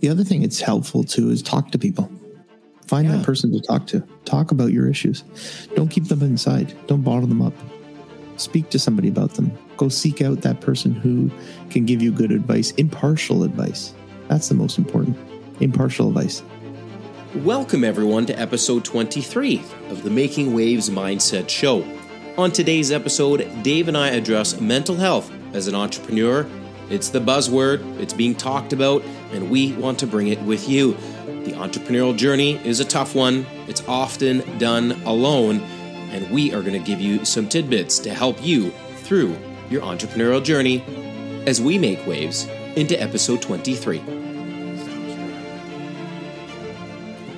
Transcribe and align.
The 0.00 0.08
other 0.08 0.24
thing 0.24 0.42
it's 0.42 0.60
helpful 0.60 1.04
to 1.04 1.30
is 1.30 1.42
talk 1.42 1.70
to 1.72 1.78
people. 1.78 2.10
Find 2.86 3.08
Yeah. 3.08 3.16
that 3.16 3.26
person 3.26 3.52
to 3.52 3.60
talk 3.60 3.86
to. 3.88 4.02
Talk 4.24 4.50
about 4.50 4.72
your 4.72 4.88
issues. 4.88 5.24
Don't 5.74 5.88
keep 5.88 6.08
them 6.08 6.22
inside. 6.22 6.72
Don't 6.86 7.02
bottle 7.02 7.26
them 7.26 7.42
up. 7.42 7.52
Speak 8.36 8.70
to 8.70 8.78
somebody 8.78 9.08
about 9.08 9.34
them. 9.34 9.50
Go 9.76 9.88
seek 9.88 10.22
out 10.22 10.42
that 10.42 10.60
person 10.60 10.92
who 10.92 11.30
can 11.70 11.84
give 11.84 12.00
you 12.00 12.12
good 12.12 12.30
advice, 12.30 12.70
impartial 12.72 13.42
advice. 13.42 13.92
That's 14.28 14.48
the 14.48 14.54
most 14.54 14.78
important. 14.78 15.16
Impartial 15.60 16.08
advice. 16.08 16.42
Welcome, 17.44 17.84
everyone, 17.84 18.24
to 18.26 18.38
episode 18.40 18.84
23 18.84 19.60
of 19.90 20.02
the 20.02 20.10
Making 20.10 20.54
Waves 20.54 20.88
Mindset 20.88 21.48
Show. 21.48 21.84
On 22.38 22.50
today's 22.52 22.90
episode, 22.92 23.46
Dave 23.62 23.88
and 23.88 23.96
I 23.96 24.08
address 24.10 24.60
mental 24.60 24.96
health 24.96 25.30
as 25.52 25.66
an 25.66 25.74
entrepreneur. 25.74 26.46
It's 26.90 27.10
the 27.10 27.20
buzzword, 27.20 28.00
it's 28.00 28.14
being 28.14 28.34
talked 28.34 28.72
about, 28.72 29.02
and 29.32 29.50
we 29.50 29.72
want 29.74 29.98
to 30.00 30.06
bring 30.06 30.28
it 30.28 30.40
with 30.42 30.68
you. 30.68 30.92
The 31.44 31.52
entrepreneurial 31.52 32.16
journey 32.16 32.56
is 32.66 32.80
a 32.80 32.84
tough 32.84 33.14
one, 33.14 33.46
it's 33.66 33.86
often 33.86 34.58
done 34.58 34.92
alone, 35.04 35.60
and 36.10 36.30
we 36.30 36.54
are 36.54 36.62
going 36.62 36.72
to 36.72 36.86
give 36.86 37.00
you 37.00 37.24
some 37.24 37.48
tidbits 37.48 37.98
to 38.00 38.14
help 38.14 38.42
you 38.42 38.70
through 38.96 39.36
your 39.70 39.82
entrepreneurial 39.82 40.42
journey 40.42 40.82
as 41.46 41.60
we 41.60 41.78
make 41.78 42.06
waves 42.06 42.46
into 42.76 43.00
episode 43.00 43.42
23. 43.42 44.02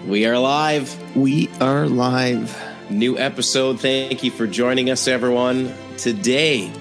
We 0.07 0.27
are 0.27 0.39
live. 0.39 1.17
We 1.17 1.49
are 1.61 1.87
live. 1.87 2.57
New 2.91 3.19
episode. 3.19 3.81
Thank 3.81 4.25
you 4.25 4.31
for 4.31 4.47
joining 4.47 4.91
us, 4.91 5.07
everyone. 5.07 5.73
Today, 5.97 6.73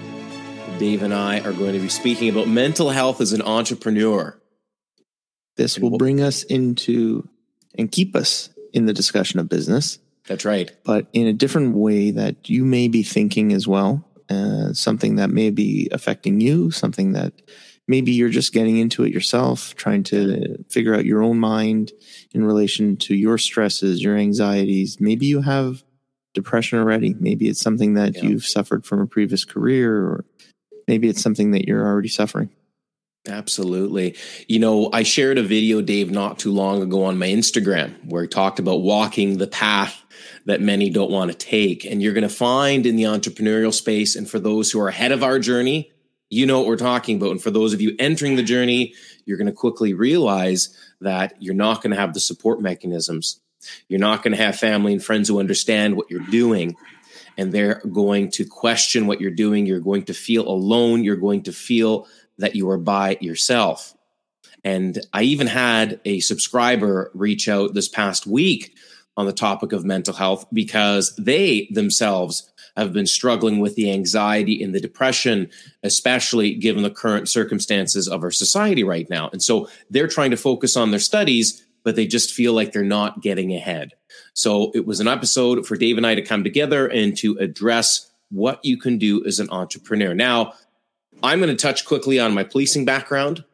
Dave 0.80 1.02
and 1.02 1.12
I 1.12 1.40
are 1.40 1.52
going 1.52 1.74
to 1.74 1.78
be 1.78 1.90
speaking 1.90 2.30
about 2.30 2.48
mental 2.48 2.88
health 2.88 3.20
as 3.20 3.34
an 3.34 3.42
entrepreneur. 3.42 4.40
This 5.58 5.78
will 5.78 5.98
bring 5.98 6.22
us 6.22 6.42
into 6.42 7.28
and 7.76 7.92
keep 7.92 8.16
us 8.16 8.48
in 8.72 8.86
the 8.86 8.94
discussion 8.94 9.38
of 9.40 9.46
business, 9.50 9.98
That's 10.26 10.46
right. 10.46 10.70
but 10.82 11.06
in 11.12 11.26
a 11.26 11.34
different 11.34 11.76
way 11.76 12.12
that 12.12 12.48
you 12.48 12.64
may 12.64 12.88
be 12.88 13.02
thinking 13.02 13.52
as 13.52 13.68
well. 13.68 14.06
Uh, 14.30 14.72
something 14.72 15.16
that 15.16 15.28
may 15.28 15.50
be 15.50 15.86
affecting 15.92 16.40
you, 16.40 16.70
something 16.70 17.12
that 17.12 17.34
maybe 17.86 18.12
you're 18.12 18.30
just 18.30 18.54
getting 18.54 18.78
into 18.78 19.04
it 19.04 19.12
yourself, 19.12 19.74
trying 19.76 20.02
to 20.04 20.64
figure 20.70 20.94
out 20.94 21.04
your 21.04 21.22
own 21.22 21.38
mind 21.38 21.92
in 22.32 22.42
relation 22.42 22.96
to 22.96 23.14
your 23.14 23.36
stresses, 23.36 24.02
your 24.02 24.16
anxieties. 24.16 24.98
Maybe 24.98 25.26
you 25.26 25.42
have 25.42 25.82
depression 26.32 26.78
already. 26.78 27.14
Maybe 27.20 27.48
it's 27.50 27.60
something 27.60 27.92
that 27.94 28.14
Yeah. 28.14 28.22
you've 28.30 28.46
suffered 28.46 28.86
from 28.86 29.00
a 29.00 29.06
previous 29.06 29.44
career, 29.44 29.94
or 29.96 30.24
maybe 30.90 31.08
it's 31.08 31.22
something 31.22 31.52
that 31.52 31.68
you're 31.68 31.86
already 31.86 32.08
suffering. 32.08 32.50
Absolutely. 33.28 34.16
You 34.48 34.58
know, 34.58 34.90
I 34.92 35.04
shared 35.04 35.38
a 35.38 35.42
video, 35.42 35.80
Dave, 35.80 36.10
not 36.10 36.40
too 36.40 36.52
long 36.52 36.82
ago 36.82 37.04
on 37.04 37.16
my 37.16 37.28
Instagram 37.28 37.94
where 38.06 38.24
I 38.24 38.26
talked 38.26 38.58
about 38.58 38.82
walking 38.82 39.38
the 39.38 39.46
path 39.46 40.02
that 40.46 40.60
many 40.60 40.90
don't 40.90 41.12
want 41.12 41.30
to 41.30 41.36
take. 41.36 41.84
And 41.84 42.02
you're 42.02 42.12
going 42.12 42.28
to 42.28 42.34
find 42.34 42.86
in 42.86 42.96
the 42.96 43.04
entrepreneurial 43.04 43.72
space, 43.72 44.16
and 44.16 44.28
for 44.28 44.40
those 44.40 44.72
who 44.72 44.80
are 44.80 44.88
ahead 44.88 45.12
of 45.12 45.22
our 45.22 45.38
journey, 45.38 45.92
you 46.28 46.44
know 46.44 46.58
what 46.58 46.66
we're 46.66 46.76
talking 46.76 47.18
about. 47.18 47.30
And 47.30 47.42
for 47.42 47.52
those 47.52 47.72
of 47.72 47.80
you 47.80 47.94
entering 48.00 48.34
the 48.34 48.42
journey, 48.42 48.94
you're 49.26 49.38
going 49.38 49.46
to 49.46 49.52
quickly 49.52 49.94
realize 49.94 50.76
that 51.00 51.34
you're 51.38 51.54
not 51.54 51.82
going 51.82 51.92
to 51.92 52.00
have 52.00 52.14
the 52.14 52.20
support 52.20 52.60
mechanisms. 52.60 53.40
You're 53.88 54.00
not 54.00 54.24
going 54.24 54.32
to 54.32 54.42
have 54.42 54.56
family 54.56 54.92
and 54.92 55.04
friends 55.04 55.28
who 55.28 55.38
understand 55.38 55.96
what 55.96 56.10
you're 56.10 56.20
doing. 56.20 56.74
And 57.40 57.52
they're 57.52 57.80
going 57.90 58.30
to 58.32 58.44
question 58.44 59.06
what 59.06 59.18
you're 59.18 59.30
doing. 59.30 59.64
You're 59.64 59.80
going 59.80 60.04
to 60.04 60.12
feel 60.12 60.46
alone. 60.46 61.04
You're 61.04 61.16
going 61.16 61.44
to 61.44 61.52
feel 61.52 62.06
that 62.36 62.54
you 62.54 62.68
are 62.68 62.76
by 62.76 63.16
yourself. 63.22 63.96
And 64.62 64.98
I 65.14 65.22
even 65.22 65.46
had 65.46 66.02
a 66.04 66.20
subscriber 66.20 67.10
reach 67.14 67.48
out 67.48 67.72
this 67.72 67.88
past 67.88 68.26
week 68.26 68.76
on 69.16 69.24
the 69.24 69.32
topic 69.32 69.72
of 69.72 69.86
mental 69.86 70.12
health 70.12 70.44
because 70.52 71.16
they 71.16 71.66
themselves 71.70 72.52
have 72.76 72.92
been 72.92 73.06
struggling 73.06 73.58
with 73.58 73.74
the 73.74 73.90
anxiety 73.90 74.62
and 74.62 74.74
the 74.74 74.80
depression, 74.80 75.48
especially 75.82 76.54
given 76.54 76.82
the 76.82 76.90
current 76.90 77.26
circumstances 77.26 78.06
of 78.06 78.22
our 78.22 78.30
society 78.30 78.84
right 78.84 79.08
now. 79.08 79.30
And 79.32 79.42
so 79.42 79.66
they're 79.88 80.08
trying 80.08 80.30
to 80.32 80.36
focus 80.36 80.76
on 80.76 80.90
their 80.90 81.00
studies, 81.00 81.64
but 81.82 81.96
they 81.96 82.06
just 82.06 82.32
feel 82.32 82.52
like 82.52 82.72
they're 82.72 82.82
not 82.82 83.22
getting 83.22 83.54
ahead. 83.54 83.94
So 84.34 84.70
it 84.74 84.86
was 84.86 85.00
an 85.00 85.08
episode 85.08 85.66
for 85.66 85.76
Dave 85.76 85.96
and 85.96 86.06
I 86.06 86.14
to 86.14 86.22
come 86.22 86.44
together 86.44 86.86
and 86.86 87.16
to 87.18 87.36
address 87.38 88.10
what 88.30 88.64
you 88.64 88.76
can 88.76 88.98
do 88.98 89.24
as 89.26 89.38
an 89.38 89.48
entrepreneur. 89.50 90.14
Now, 90.14 90.54
I'm 91.22 91.40
going 91.40 91.54
to 91.54 91.60
touch 91.60 91.84
quickly 91.84 92.18
on 92.18 92.34
my 92.34 92.44
policing 92.44 92.84
background. 92.84 93.44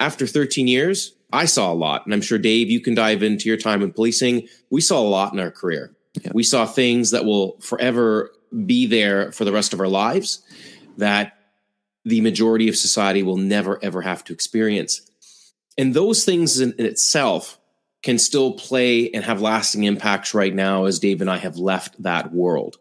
After 0.00 0.26
13 0.26 0.66
years, 0.68 1.14
I 1.32 1.44
saw 1.44 1.72
a 1.72 1.74
lot. 1.74 2.04
And 2.04 2.14
I'm 2.14 2.20
sure, 2.20 2.38
Dave, 2.38 2.70
you 2.70 2.80
can 2.80 2.94
dive 2.94 3.22
into 3.22 3.48
your 3.48 3.58
time 3.58 3.82
in 3.82 3.92
policing. 3.92 4.48
We 4.70 4.80
saw 4.80 5.00
a 5.00 5.08
lot 5.08 5.32
in 5.32 5.40
our 5.40 5.50
career. 5.50 5.94
Yeah. 6.20 6.32
We 6.34 6.42
saw 6.42 6.66
things 6.66 7.10
that 7.10 7.24
will 7.24 7.58
forever 7.60 8.30
be 8.64 8.86
there 8.86 9.30
for 9.32 9.44
the 9.44 9.52
rest 9.52 9.72
of 9.72 9.80
our 9.80 9.88
lives 9.88 10.42
that 10.96 11.38
the 12.04 12.20
majority 12.22 12.68
of 12.68 12.76
society 12.76 13.22
will 13.22 13.36
never, 13.36 13.78
ever 13.82 14.02
have 14.02 14.24
to 14.24 14.32
experience. 14.32 15.02
And 15.78 15.94
those 15.94 16.24
things 16.24 16.60
in, 16.60 16.72
in 16.72 16.84
itself 16.84 17.58
can 18.02 18.18
still 18.18 18.52
play 18.52 19.10
and 19.10 19.24
have 19.24 19.40
lasting 19.40 19.84
impacts 19.84 20.34
right 20.34 20.54
now 20.54 20.84
as 20.84 20.98
Dave 20.98 21.20
and 21.20 21.30
I 21.30 21.38
have 21.38 21.56
left 21.56 22.00
that 22.02 22.32
world. 22.32 22.76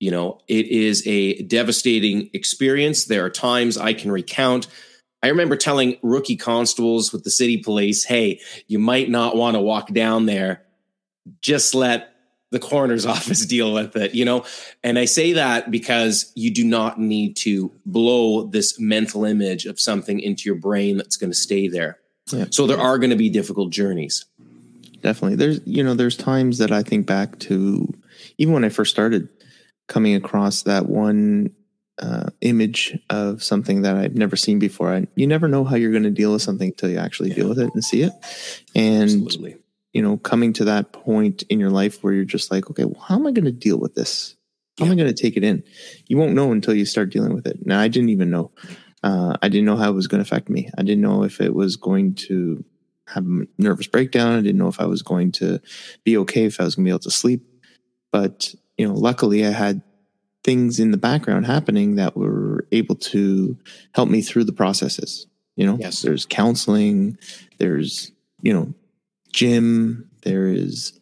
You 0.00 0.10
know, 0.10 0.40
it 0.48 0.66
is 0.66 1.06
a 1.06 1.42
devastating 1.42 2.28
experience. 2.34 3.06
There 3.06 3.24
are 3.24 3.30
times 3.30 3.78
I 3.78 3.94
can 3.94 4.10
recount. 4.12 4.66
I 5.22 5.28
remember 5.28 5.56
telling 5.56 5.96
rookie 6.02 6.36
constables 6.36 7.12
with 7.12 7.24
the 7.24 7.30
city 7.30 7.56
police, 7.56 8.04
hey, 8.04 8.40
you 8.66 8.78
might 8.78 9.08
not 9.08 9.36
want 9.36 9.54
to 9.54 9.60
walk 9.60 9.88
down 9.92 10.26
there. 10.26 10.62
Just 11.40 11.74
let 11.74 12.14
the 12.50 12.58
coroner's 12.58 13.06
office 13.16 13.46
deal 13.46 13.72
with 13.72 13.96
it, 13.96 14.14
you 14.14 14.24
know? 14.24 14.44
And 14.82 14.98
I 14.98 15.06
say 15.06 15.32
that 15.34 15.70
because 15.70 16.32
you 16.34 16.52
do 16.52 16.64
not 16.64 17.00
need 17.00 17.36
to 17.38 17.72
blow 17.86 18.44
this 18.44 18.78
mental 18.78 19.24
image 19.24 19.64
of 19.64 19.80
something 19.80 20.20
into 20.20 20.42
your 20.46 20.56
brain 20.56 20.96
that's 20.96 21.16
going 21.16 21.30
to 21.30 21.36
stay 21.36 21.68
there. 21.68 21.98
Yeah. 22.32 22.46
So 22.50 22.66
there 22.66 22.80
are 22.80 22.98
going 22.98 23.10
to 23.10 23.16
be 23.16 23.30
difficult 23.30 23.70
journeys. 23.70 24.24
definitely. 25.02 25.36
There's 25.36 25.60
you 25.66 25.84
know 25.84 25.94
there's 25.94 26.16
times 26.16 26.58
that 26.58 26.72
i 26.72 26.82
think 26.82 27.06
back 27.06 27.38
to 27.40 27.92
even 28.38 28.54
when 28.54 28.64
i 28.64 28.70
first 28.70 28.90
started 28.90 29.28
coming 29.88 30.14
across 30.14 30.62
that 30.62 30.86
one 30.86 31.50
uh, 31.98 32.30
image 32.40 32.98
of 33.10 33.42
something 33.44 33.82
that 33.82 33.96
i've 33.96 34.16
never 34.16 34.34
seen 34.34 34.58
before 34.58 34.92
I, 34.92 35.06
you 35.14 35.26
never 35.28 35.46
know 35.46 35.62
how 35.62 35.76
you're 35.76 35.92
going 35.92 36.02
to 36.02 36.10
deal 36.10 36.32
with 36.32 36.42
something 36.42 36.68
until 36.68 36.90
you 36.90 36.98
actually 36.98 37.30
deal 37.30 37.48
with 37.48 37.60
it 37.60 37.70
and 37.72 37.84
see 37.84 38.02
it. 38.02 38.12
And 38.74 39.02
Absolutely. 39.04 39.56
you 39.92 40.02
know 40.02 40.16
coming 40.16 40.52
to 40.54 40.64
that 40.64 40.92
point 40.92 41.42
in 41.50 41.60
your 41.60 41.70
life 41.70 42.02
where 42.02 42.12
you're 42.12 42.24
just 42.24 42.50
like 42.50 42.68
okay 42.70 42.84
well 42.84 43.00
how 43.00 43.14
am 43.16 43.26
i 43.26 43.30
going 43.32 43.44
to 43.44 43.52
deal 43.52 43.78
with 43.78 43.94
this? 43.94 44.34
How 44.78 44.86
am 44.86 44.92
i 44.92 44.96
going 44.96 45.14
to 45.14 45.22
take 45.22 45.36
it 45.36 45.44
in? 45.44 45.62
You 46.08 46.16
won't 46.16 46.34
know 46.34 46.50
until 46.50 46.74
you 46.74 46.84
start 46.84 47.10
dealing 47.10 47.34
with 47.34 47.46
it. 47.46 47.64
Now 47.64 47.78
i 47.78 47.86
didn't 47.88 48.08
even 48.08 48.30
know 48.30 48.50
uh, 49.04 49.36
i 49.42 49.48
didn't 49.48 49.66
know 49.66 49.76
how 49.76 49.90
it 49.90 49.94
was 49.94 50.08
going 50.08 50.22
to 50.22 50.28
affect 50.28 50.48
me. 50.48 50.68
I 50.76 50.82
didn't 50.82 51.02
know 51.02 51.22
if 51.22 51.40
it 51.40 51.54
was 51.54 51.76
going 51.76 52.14
to 52.26 52.64
have 53.06 53.24
a 53.26 53.46
nervous 53.58 53.86
breakdown. 53.86 54.32
I 54.32 54.40
didn't 54.40 54.58
know 54.58 54.68
if 54.68 54.80
i 54.80 54.86
was 54.86 55.02
going 55.02 55.30
to 55.32 55.60
be 56.02 56.16
okay 56.18 56.44
if 56.46 56.60
i 56.60 56.64
was 56.64 56.74
going 56.74 56.84
to 56.84 56.88
be 56.88 56.92
able 56.92 57.00
to 57.00 57.10
sleep. 57.10 57.42
But 58.10 58.54
you 58.76 58.86
know 58.86 58.94
luckily 58.94 59.46
i 59.46 59.50
had 59.50 59.82
things 60.42 60.78
in 60.78 60.90
the 60.90 60.98
background 60.98 61.46
happening 61.46 61.96
that 61.96 62.16
were 62.16 62.66
able 62.70 62.96
to 62.96 63.56
help 63.94 64.08
me 64.08 64.20
through 64.20 64.44
the 64.44 64.52
processes 64.52 65.26
you 65.56 65.66
know? 65.66 65.76
Yes. 65.80 66.02
there's 66.02 66.26
counseling 66.26 67.16
there's 67.58 68.12
you 68.42 68.52
know 68.52 68.74
gym 69.32 70.10
there 70.22 70.46
is 70.46 70.98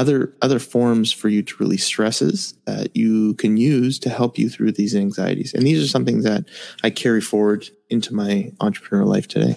other 0.00 0.32
other 0.40 0.58
forms 0.58 1.12
for 1.12 1.28
you 1.28 1.42
to 1.42 1.54
release 1.58 1.84
stresses 1.84 2.54
that 2.64 2.96
you 2.96 3.34
can 3.34 3.56
use 3.56 3.98
to 3.98 4.08
help 4.08 4.38
you 4.38 4.48
through 4.48 4.72
these 4.72 4.96
anxieties 4.96 5.52
and 5.54 5.66
these 5.66 5.82
are 5.84 5.88
something 5.88 6.22
that 6.22 6.44
i 6.82 6.90
carry 6.90 7.20
forward 7.20 7.68
into 7.88 8.14
my 8.14 8.50
entrepreneurial 8.60 9.06
life 9.16 9.28
today 9.28 9.56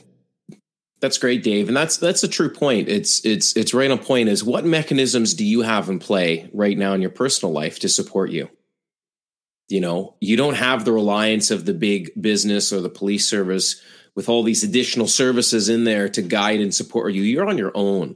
That's 1.03 1.17
great, 1.17 1.43
Dave, 1.43 1.67
and 1.67 1.75
that's 1.75 1.97
that's 1.97 2.23
a 2.23 2.29
true 2.29 2.49
point. 2.49 2.87
It's 2.87 3.25
it's 3.25 3.57
it's 3.57 3.73
right 3.73 3.91
on 3.91 3.99
point. 3.99 4.29
Is 4.29 4.41
what 4.41 4.63
mechanisms 4.63 5.33
do 5.33 5.43
you 5.43 5.61
have 5.61 5.89
in 5.89 5.99
play 5.99 6.49
right 6.53 6.77
now 6.77 6.93
in 6.93 7.01
your 7.01 7.11
personal 7.11 7.51
life 7.51 7.77
to 7.79 7.89
support 7.89 8.29
you? 8.31 8.47
You 9.67 9.81
know, 9.81 10.15
you 10.21 10.37
don't 10.37 10.55
have 10.55 10.85
the 10.85 10.93
reliance 10.93 11.51
of 11.51 11.65
the 11.65 11.73
big 11.73 12.11
business 12.15 12.71
or 12.71 12.79
the 12.79 12.89
police 12.99 13.27
service 13.27 13.81
with 14.15 14.29
all 14.29 14.43
these 14.43 14.63
additional 14.63 15.07
services 15.07 15.67
in 15.67 15.83
there 15.83 16.07
to 16.07 16.21
guide 16.21 16.61
and 16.61 16.73
support 16.73 17.13
you. 17.13 17.21
You're 17.21 17.49
on 17.49 17.57
your 17.57 17.73
own. 17.75 18.15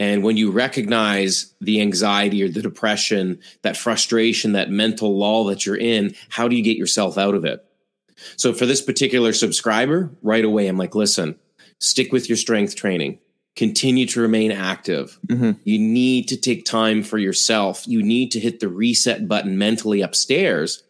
And 0.00 0.24
when 0.24 0.38
you 0.38 0.50
recognize 0.50 1.54
the 1.60 1.82
anxiety 1.82 2.42
or 2.42 2.48
the 2.48 2.62
depression, 2.62 3.38
that 3.62 3.76
frustration, 3.76 4.52
that 4.52 4.70
mental 4.70 5.16
lull 5.16 5.44
that 5.44 5.66
you're 5.66 5.76
in, 5.76 6.14
how 6.30 6.48
do 6.48 6.56
you 6.56 6.62
get 6.62 6.78
yourself 6.78 7.18
out 7.18 7.34
of 7.34 7.44
it? 7.44 7.62
So 8.36 8.54
for 8.54 8.64
this 8.64 8.80
particular 8.80 9.34
subscriber, 9.34 10.10
right 10.22 10.44
away, 10.44 10.68
I'm 10.68 10.78
like, 10.78 10.94
listen, 10.94 11.38
stick 11.80 12.12
with 12.12 12.30
your 12.30 12.38
strength 12.38 12.76
training, 12.76 13.18
continue 13.56 14.06
to 14.06 14.22
remain 14.22 14.52
active. 14.52 15.18
Mhm. 15.26 15.58
You 15.64 15.78
need 15.78 16.28
to 16.28 16.36
take 16.38 16.64
time 16.64 17.02
for 17.02 17.18
yourself. 17.18 17.84
You 17.86 18.02
need 18.02 18.30
to 18.32 18.40
hit 18.40 18.60
the 18.60 18.68
reset 18.68 19.28
button 19.28 19.58
mentally 19.58 20.00
upstairs 20.00 20.82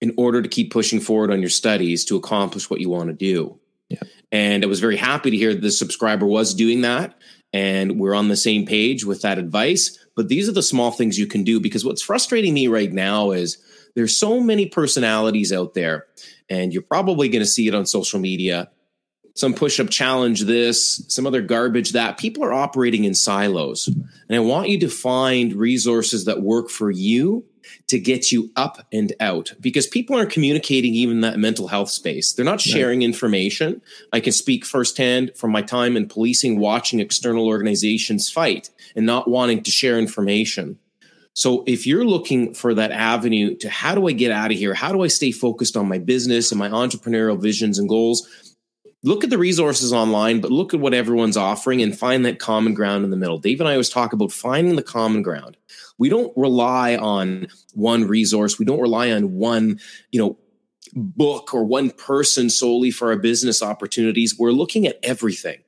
in 0.00 0.14
order 0.16 0.42
to 0.42 0.48
keep 0.48 0.70
pushing 0.70 1.00
forward 1.00 1.32
on 1.32 1.40
your 1.40 1.50
studies 1.50 2.04
to 2.04 2.16
accomplish 2.16 2.70
what 2.70 2.80
you 2.80 2.88
want 2.88 3.08
to 3.08 3.14
do. 3.14 3.58
Yeah. 3.88 4.02
And 4.30 4.62
I 4.62 4.68
was 4.68 4.80
very 4.80 4.96
happy 4.96 5.32
to 5.32 5.36
hear 5.36 5.54
the 5.54 5.72
subscriber 5.72 6.24
was 6.24 6.54
doing 6.54 6.82
that. 6.82 7.18
And 7.52 7.98
we're 7.98 8.14
on 8.14 8.28
the 8.28 8.36
same 8.36 8.64
page 8.64 9.04
with 9.04 9.22
that 9.22 9.38
advice. 9.38 9.98
But 10.16 10.28
these 10.28 10.48
are 10.48 10.52
the 10.52 10.62
small 10.62 10.90
things 10.90 11.18
you 11.18 11.26
can 11.26 11.44
do 11.44 11.60
because 11.60 11.84
what's 11.84 12.02
frustrating 12.02 12.54
me 12.54 12.68
right 12.68 12.92
now 12.92 13.32
is 13.32 13.58
there's 13.94 14.16
so 14.16 14.40
many 14.40 14.66
personalities 14.66 15.52
out 15.52 15.74
there, 15.74 16.06
and 16.48 16.72
you're 16.72 16.82
probably 16.82 17.28
going 17.28 17.42
to 17.42 17.46
see 17.46 17.68
it 17.68 17.74
on 17.74 17.86
social 17.86 18.20
media. 18.20 18.70
Some 19.34 19.54
push 19.54 19.80
up 19.80 19.88
challenge 19.88 20.42
this, 20.42 21.04
some 21.08 21.26
other 21.26 21.40
garbage 21.42 21.92
that. 21.92 22.18
People 22.18 22.44
are 22.44 22.52
operating 22.52 23.04
in 23.04 23.14
silos. 23.14 23.86
And 23.86 24.36
I 24.36 24.40
want 24.40 24.68
you 24.68 24.80
to 24.80 24.88
find 24.88 25.54
resources 25.54 26.26
that 26.26 26.42
work 26.42 26.68
for 26.68 26.90
you 26.90 27.44
to 27.88 27.98
get 27.98 28.32
you 28.32 28.50
up 28.56 28.86
and 28.92 29.12
out 29.20 29.52
because 29.60 29.86
people 29.86 30.16
aren't 30.16 30.30
communicating 30.30 30.94
even 30.94 31.20
that 31.20 31.38
mental 31.38 31.68
health 31.68 31.90
space. 31.90 32.32
They're 32.32 32.44
not 32.44 32.60
sharing 32.60 33.00
right. 33.00 33.06
information. 33.06 33.82
I 34.12 34.20
can 34.20 34.32
speak 34.32 34.64
firsthand 34.64 35.32
from 35.36 35.52
my 35.52 35.62
time 35.62 35.96
in 35.96 36.08
policing, 36.08 36.58
watching 36.58 37.00
external 37.00 37.46
organizations 37.46 38.30
fight 38.30 38.70
and 38.96 39.06
not 39.06 39.28
wanting 39.28 39.62
to 39.62 39.70
share 39.70 39.98
information. 39.98 40.78
So 41.34 41.64
if 41.66 41.86
you're 41.86 42.04
looking 42.04 42.52
for 42.52 42.74
that 42.74 42.92
avenue 42.92 43.56
to 43.56 43.70
how 43.70 43.94
do 43.94 44.06
I 44.06 44.12
get 44.12 44.30
out 44.30 44.52
of 44.52 44.58
here? 44.58 44.74
How 44.74 44.92
do 44.92 45.02
I 45.02 45.06
stay 45.06 45.32
focused 45.32 45.76
on 45.76 45.88
my 45.88 45.98
business 45.98 46.52
and 46.52 46.58
my 46.58 46.68
entrepreneurial 46.68 47.40
visions 47.40 47.78
and 47.78 47.88
goals? 47.88 48.28
Look 49.02 49.24
at 49.24 49.30
the 49.30 49.38
resources 49.38 49.92
online, 49.92 50.40
but 50.40 50.52
look 50.52 50.74
at 50.74 50.80
what 50.80 50.94
everyone's 50.94 51.36
offering 51.36 51.82
and 51.82 51.98
find 51.98 52.24
that 52.24 52.38
common 52.38 52.74
ground 52.74 53.04
in 53.04 53.10
the 53.10 53.16
middle. 53.16 53.38
Dave 53.38 53.60
and 53.60 53.68
I 53.68 53.72
always 53.72 53.88
talk 53.88 54.12
about 54.12 54.30
finding 54.30 54.76
the 54.76 54.82
common 54.82 55.22
ground. 55.22 55.56
We 55.98 56.08
don't 56.08 56.32
rely 56.36 56.96
on 56.96 57.48
one 57.74 58.04
resource. 58.04 58.58
We 58.58 58.64
don't 58.64 58.80
rely 58.80 59.10
on 59.10 59.34
one, 59.34 59.80
you 60.10 60.20
know, 60.20 60.38
book 60.94 61.54
or 61.54 61.64
one 61.64 61.90
person 61.90 62.50
solely 62.50 62.90
for 62.90 63.10
our 63.12 63.18
business 63.18 63.62
opportunities. 63.62 64.38
We're 64.38 64.52
looking 64.52 64.86
at 64.86 64.98
everything 65.02 65.58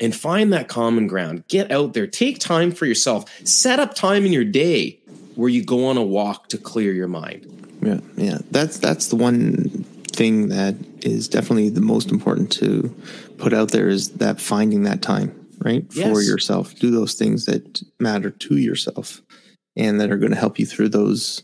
and 0.00 0.14
find 0.14 0.52
that 0.52 0.68
common 0.68 1.06
ground. 1.06 1.44
Get 1.48 1.70
out 1.70 1.92
there, 1.92 2.06
take 2.06 2.38
time 2.38 2.72
for 2.72 2.86
yourself, 2.86 3.24
set 3.46 3.78
up 3.78 3.94
time 3.94 4.24
in 4.24 4.32
your 4.32 4.44
day 4.44 5.00
where 5.34 5.48
you 5.48 5.64
go 5.64 5.86
on 5.86 5.96
a 5.96 6.02
walk 6.02 6.48
to 6.48 6.58
clear 6.58 6.92
your 6.92 7.08
mind. 7.08 7.46
Yeah, 7.82 8.00
yeah. 8.16 8.38
That's 8.50 8.78
that's 8.78 9.08
the 9.08 9.16
one 9.16 9.84
thing 10.12 10.48
that 10.48 10.76
is 11.00 11.28
definitely 11.28 11.70
the 11.70 11.80
most 11.80 12.10
important 12.10 12.52
to 12.52 12.94
put 13.38 13.52
out 13.52 13.70
there 13.70 13.88
is 13.88 14.10
that 14.12 14.40
finding 14.40 14.82
that 14.84 15.02
time, 15.02 15.41
right? 15.64 15.84
Yes. 15.92 16.10
For 16.10 16.22
yourself. 16.22 16.74
Do 16.76 16.90
those 16.90 17.14
things 17.14 17.46
that 17.46 17.82
matter 18.00 18.30
to 18.30 18.56
yourself 18.56 19.22
and 19.76 20.00
that 20.00 20.10
are 20.10 20.18
going 20.18 20.32
to 20.32 20.38
help 20.38 20.58
you 20.58 20.66
through 20.66 20.90
those 20.90 21.42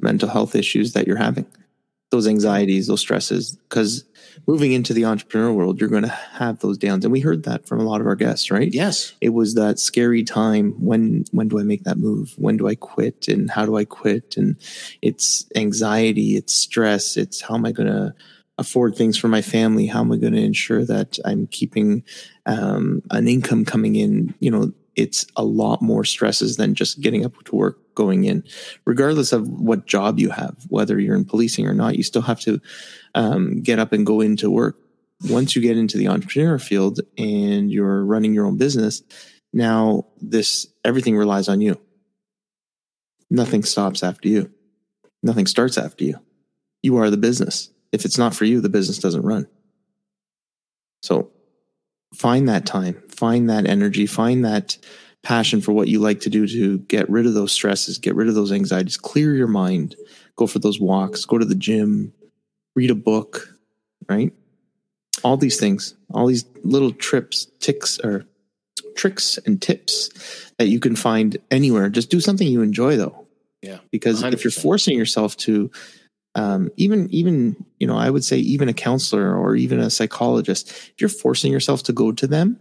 mental 0.00 0.28
health 0.28 0.54
issues 0.54 0.92
that 0.92 1.06
you're 1.06 1.16
having 1.16 1.46
those 2.10 2.26
anxieties, 2.26 2.86
those 2.86 3.00
stresses, 3.00 3.56
because 3.68 4.04
moving 4.46 4.72
into 4.72 4.94
the 4.94 5.04
entrepreneur 5.04 5.52
world, 5.52 5.80
you're 5.80 5.90
going 5.90 6.04
to 6.04 6.08
have 6.08 6.58
those 6.60 6.78
downs. 6.78 7.04
And 7.04 7.12
we 7.12 7.20
heard 7.20 7.44
that 7.44 7.66
from 7.66 7.80
a 7.80 7.84
lot 7.84 8.00
of 8.00 8.06
our 8.06 8.14
guests, 8.14 8.50
right? 8.50 8.72
Yes. 8.72 9.12
It 9.20 9.30
was 9.30 9.54
that 9.54 9.78
scary 9.78 10.24
time. 10.24 10.72
When, 10.82 11.24
when 11.32 11.48
do 11.48 11.60
I 11.60 11.64
make 11.64 11.84
that 11.84 11.98
move? 11.98 12.34
When 12.36 12.56
do 12.56 12.66
I 12.66 12.74
quit? 12.74 13.28
And 13.28 13.50
how 13.50 13.66
do 13.66 13.76
I 13.76 13.84
quit? 13.84 14.36
And 14.36 14.56
it's 15.02 15.44
anxiety, 15.54 16.36
it's 16.36 16.54
stress. 16.54 17.16
It's 17.16 17.42
how 17.42 17.56
am 17.56 17.66
I 17.66 17.72
going 17.72 17.88
to 17.88 18.14
afford 18.58 18.96
things 18.96 19.16
for 19.16 19.28
my 19.28 19.42
family? 19.42 19.86
How 19.86 20.00
am 20.00 20.12
I 20.12 20.16
going 20.16 20.34
to 20.34 20.42
ensure 20.42 20.84
that 20.84 21.18
I'm 21.24 21.46
keeping 21.46 22.02
um, 22.46 23.02
an 23.10 23.28
income 23.28 23.64
coming 23.64 23.96
in? 23.96 24.34
You 24.40 24.50
know, 24.50 24.72
it's 24.98 25.24
a 25.36 25.44
lot 25.44 25.80
more 25.80 26.04
stresses 26.04 26.56
than 26.56 26.74
just 26.74 27.00
getting 27.00 27.24
up 27.24 27.32
to 27.44 27.56
work 27.56 27.78
going 27.94 28.24
in. 28.24 28.42
Regardless 28.84 29.32
of 29.32 29.48
what 29.48 29.86
job 29.86 30.18
you 30.18 30.30
have 30.30 30.56
whether 30.68 30.98
you're 30.98 31.16
in 31.16 31.24
policing 31.24 31.66
or 31.66 31.74
not 31.74 31.96
you 31.96 32.02
still 32.02 32.22
have 32.22 32.40
to 32.40 32.60
um, 33.14 33.62
get 33.62 33.78
up 33.78 33.92
and 33.92 34.04
go 34.04 34.20
into 34.20 34.50
work. 34.50 34.76
Once 35.24 35.56
you 35.56 35.62
get 35.62 35.76
into 35.76 35.98
the 35.98 36.08
entrepreneur 36.08 36.58
field 36.58 37.00
and 37.16 37.72
you're 37.72 38.04
running 38.04 38.34
your 38.34 38.46
own 38.46 38.56
business 38.56 39.02
now 39.52 40.04
this 40.20 40.66
everything 40.84 41.16
relies 41.16 41.48
on 41.48 41.60
you. 41.60 41.80
Nothing 43.30 43.62
stops 43.62 44.02
after 44.02 44.28
you. 44.28 44.50
Nothing 45.22 45.46
starts 45.46 45.78
after 45.78 46.04
you. 46.04 46.18
You 46.82 46.96
are 46.96 47.10
the 47.10 47.16
business 47.16 47.70
if 47.92 48.04
it's 48.04 48.18
not 48.18 48.34
for 48.34 48.44
you 48.44 48.60
the 48.60 48.68
business 48.68 48.98
doesn't 48.98 49.22
run 49.22 49.46
so 51.02 51.30
find 52.14 52.48
that 52.48 52.66
time, 52.66 53.02
find 53.08 53.50
that 53.50 53.66
energy, 53.66 54.06
find 54.06 54.44
that 54.44 54.78
passion 55.22 55.60
for 55.60 55.72
what 55.72 55.88
you 55.88 55.98
like 55.98 56.20
to 56.20 56.30
do 56.30 56.46
to 56.46 56.78
get 56.80 57.08
rid 57.10 57.26
of 57.26 57.34
those 57.34 57.52
stresses, 57.52 57.98
get 57.98 58.14
rid 58.14 58.28
of 58.28 58.34
those 58.34 58.52
anxieties, 58.52 58.96
clear 58.96 59.34
your 59.34 59.48
mind, 59.48 59.96
go 60.36 60.46
for 60.46 60.58
those 60.58 60.80
walks, 60.80 61.24
go 61.24 61.38
to 61.38 61.44
the 61.44 61.54
gym, 61.54 62.12
read 62.74 62.90
a 62.90 62.94
book, 62.94 63.54
right? 64.08 64.32
All 65.24 65.36
these 65.36 65.58
things, 65.58 65.94
all 66.14 66.26
these 66.26 66.44
little 66.62 66.92
trips, 66.92 67.46
ticks 67.60 67.98
or 67.98 68.24
tricks 68.94 69.38
and 69.46 69.60
tips 69.60 70.52
that 70.58 70.68
you 70.68 70.80
can 70.80 70.96
find 70.96 71.36
anywhere. 71.50 71.88
Just 71.88 72.10
do 72.10 72.20
something 72.20 72.46
you 72.46 72.62
enjoy 72.62 72.96
though. 72.96 73.26
Yeah. 73.60 73.78
Because 73.90 74.22
100%. 74.22 74.32
if 74.34 74.44
you're 74.44 74.50
forcing 74.52 74.96
yourself 74.96 75.36
to 75.38 75.70
um, 76.38 76.70
even 76.76 77.08
even 77.10 77.56
you 77.78 77.86
know 77.86 77.96
i 77.96 78.08
would 78.08 78.24
say 78.24 78.38
even 78.38 78.68
a 78.68 78.74
counselor 78.74 79.36
or 79.36 79.56
even 79.56 79.80
a 79.80 79.90
psychologist 79.90 80.70
if 80.70 81.00
you're 81.00 81.08
forcing 81.08 81.52
yourself 81.52 81.82
to 81.82 81.92
go 81.92 82.12
to 82.12 82.26
them 82.26 82.58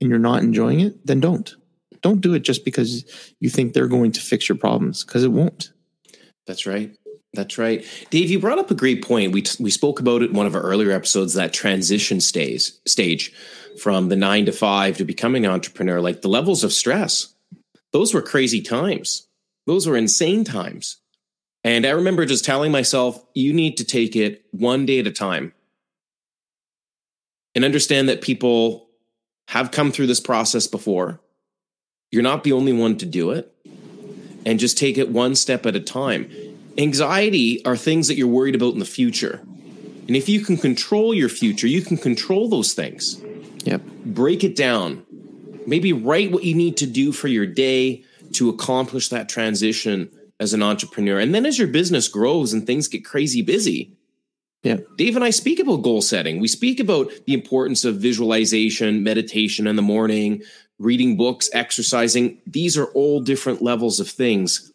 and 0.00 0.10
you're 0.10 0.18
not 0.18 0.42
enjoying 0.42 0.80
it 0.80 1.06
then 1.06 1.20
don't. 1.20 1.54
Don't 2.02 2.20
do 2.20 2.34
it 2.34 2.40
just 2.40 2.64
because 2.64 3.04
you 3.40 3.50
think 3.50 3.72
they're 3.72 3.88
going 3.88 4.12
to 4.12 4.20
fix 4.20 4.48
your 4.48 4.58
problems 4.58 5.04
because 5.04 5.24
it 5.24 5.32
won't. 5.32 5.72
That's 6.46 6.66
right. 6.66 6.94
That's 7.34 7.58
right. 7.58 7.84
Dave 8.10 8.30
you 8.30 8.38
brought 8.38 8.58
up 8.58 8.70
a 8.70 8.74
great 8.74 9.04
point. 9.04 9.32
We, 9.32 9.42
t- 9.42 9.62
we 9.62 9.70
spoke 9.70 10.00
about 10.00 10.22
it 10.22 10.30
in 10.30 10.36
one 10.36 10.46
of 10.46 10.54
our 10.54 10.62
earlier 10.62 10.92
episodes 10.92 11.34
that 11.34 11.52
transition 11.52 12.20
stage 12.20 12.70
stage 12.86 13.32
from 13.80 14.08
the 14.08 14.16
nine 14.16 14.46
to 14.46 14.52
five 14.52 14.96
to 14.96 15.04
becoming 15.04 15.44
an 15.44 15.52
entrepreneur 15.52 16.00
like 16.00 16.22
the 16.22 16.28
levels 16.28 16.64
of 16.64 16.72
stress. 16.72 17.34
Those 17.92 18.14
were 18.14 18.22
crazy 18.22 18.62
times. 18.62 19.26
Those 19.66 19.86
were 19.86 19.96
insane 19.96 20.44
times 20.44 20.98
and 21.64 21.84
I 21.84 21.90
remember 21.90 22.24
just 22.24 22.44
telling 22.44 22.72
myself, 22.72 23.22
you 23.34 23.52
need 23.52 23.76
to 23.78 23.84
take 23.84 24.14
it 24.16 24.44
one 24.52 24.86
day 24.86 25.00
at 25.00 25.06
a 25.06 25.12
time 25.12 25.52
and 27.54 27.64
understand 27.64 28.08
that 28.08 28.22
people 28.22 28.88
have 29.48 29.70
come 29.70 29.90
through 29.90 30.06
this 30.06 30.20
process 30.20 30.66
before. 30.66 31.20
You're 32.10 32.22
not 32.22 32.44
the 32.44 32.52
only 32.52 32.72
one 32.72 32.96
to 32.98 33.06
do 33.06 33.30
it. 33.30 33.52
And 34.46 34.58
just 34.58 34.78
take 34.78 34.96
it 34.96 35.10
one 35.10 35.34
step 35.34 35.66
at 35.66 35.76
a 35.76 35.80
time. 35.80 36.30
Anxiety 36.78 37.62
are 37.66 37.76
things 37.76 38.08
that 38.08 38.16
you're 38.16 38.28
worried 38.28 38.54
about 38.54 38.72
in 38.72 38.78
the 38.78 38.86
future. 38.86 39.40
And 40.06 40.16
if 40.16 40.28
you 40.28 40.40
can 40.40 40.56
control 40.56 41.12
your 41.12 41.28
future, 41.28 41.66
you 41.66 41.82
can 41.82 41.98
control 41.98 42.48
those 42.48 42.72
things. 42.72 43.20
Yep. 43.64 43.82
Break 44.06 44.44
it 44.44 44.56
down. 44.56 45.04
Maybe 45.66 45.92
write 45.92 46.30
what 46.30 46.44
you 46.44 46.54
need 46.54 46.78
to 46.78 46.86
do 46.86 47.12
for 47.12 47.28
your 47.28 47.44
day 47.44 48.04
to 48.34 48.48
accomplish 48.48 49.10
that 49.10 49.28
transition 49.28 50.08
as 50.40 50.52
an 50.52 50.62
entrepreneur. 50.62 51.18
And 51.18 51.34
then 51.34 51.46
as 51.46 51.58
your 51.58 51.68
business 51.68 52.08
grows 52.08 52.52
and 52.52 52.66
things 52.66 52.88
get 52.88 53.04
crazy 53.04 53.42
busy, 53.42 53.92
yeah. 54.62 54.78
Dave 54.96 55.14
and 55.14 55.24
I 55.24 55.30
speak 55.30 55.60
about 55.60 55.82
goal 55.82 56.02
setting. 56.02 56.40
We 56.40 56.48
speak 56.48 56.80
about 56.80 57.12
the 57.26 57.34
importance 57.34 57.84
of 57.84 57.96
visualization, 57.96 59.04
meditation 59.04 59.66
in 59.68 59.76
the 59.76 59.82
morning, 59.82 60.42
reading 60.78 61.16
books, 61.16 61.48
exercising. 61.52 62.38
These 62.46 62.76
are 62.76 62.86
all 62.86 63.20
different 63.20 63.62
levels 63.62 64.00
of 64.00 64.08
things 64.08 64.72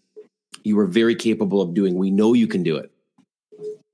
you 0.63 0.79
are 0.79 0.85
very 0.85 1.15
capable 1.15 1.61
of 1.61 1.73
doing. 1.73 1.95
We 1.95 2.11
know 2.11 2.33
you 2.33 2.47
can 2.47 2.63
do 2.63 2.77
it. 2.77 2.91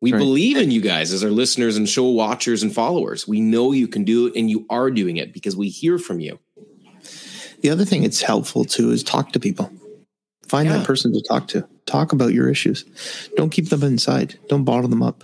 We 0.02 0.14
right. 0.14 0.20
believe 0.20 0.58
in 0.58 0.72
you 0.72 0.82
guys 0.82 1.12
as 1.12 1.24
our 1.24 1.30
listeners 1.30 1.76
and 1.76 1.90
show 1.90 2.06
watchers 2.06 2.64
and 2.64 2.74
followers. 2.74 3.28
We 3.28 3.42
know 3.42 3.72
you 3.72 3.88
can 3.88 4.04
do 4.06 4.28
it 4.28 4.34
and 4.36 4.50
you 4.50 4.66
are 4.70 4.90
doing 4.92 5.18
it 5.18 5.34
because 5.34 5.58
we 5.58 5.70
hear 5.70 5.98
from 5.98 6.20
you. 6.20 6.40
The 7.62 7.70
other 7.70 7.84
thing 7.84 8.04
it's 8.04 8.22
helpful 8.22 8.64
to 8.66 8.92
is 8.92 9.04
talk 9.04 9.34
to 9.34 9.40
people. 9.40 9.72
Find 10.50 10.68
yeah. 10.68 10.78
that 10.78 10.88
person 10.88 11.14
to 11.14 11.22
talk 11.22 11.48
to. 11.50 11.68
Talk 11.86 12.12
about 12.12 12.34
your 12.34 12.50
issues. 12.50 12.84
Don't 13.36 13.52
keep 13.52 13.70
them 13.70 13.84
inside. 13.84 14.40
Don't 14.48 14.64
bottle 14.64 14.90
them 14.90 15.04
up. 15.04 15.24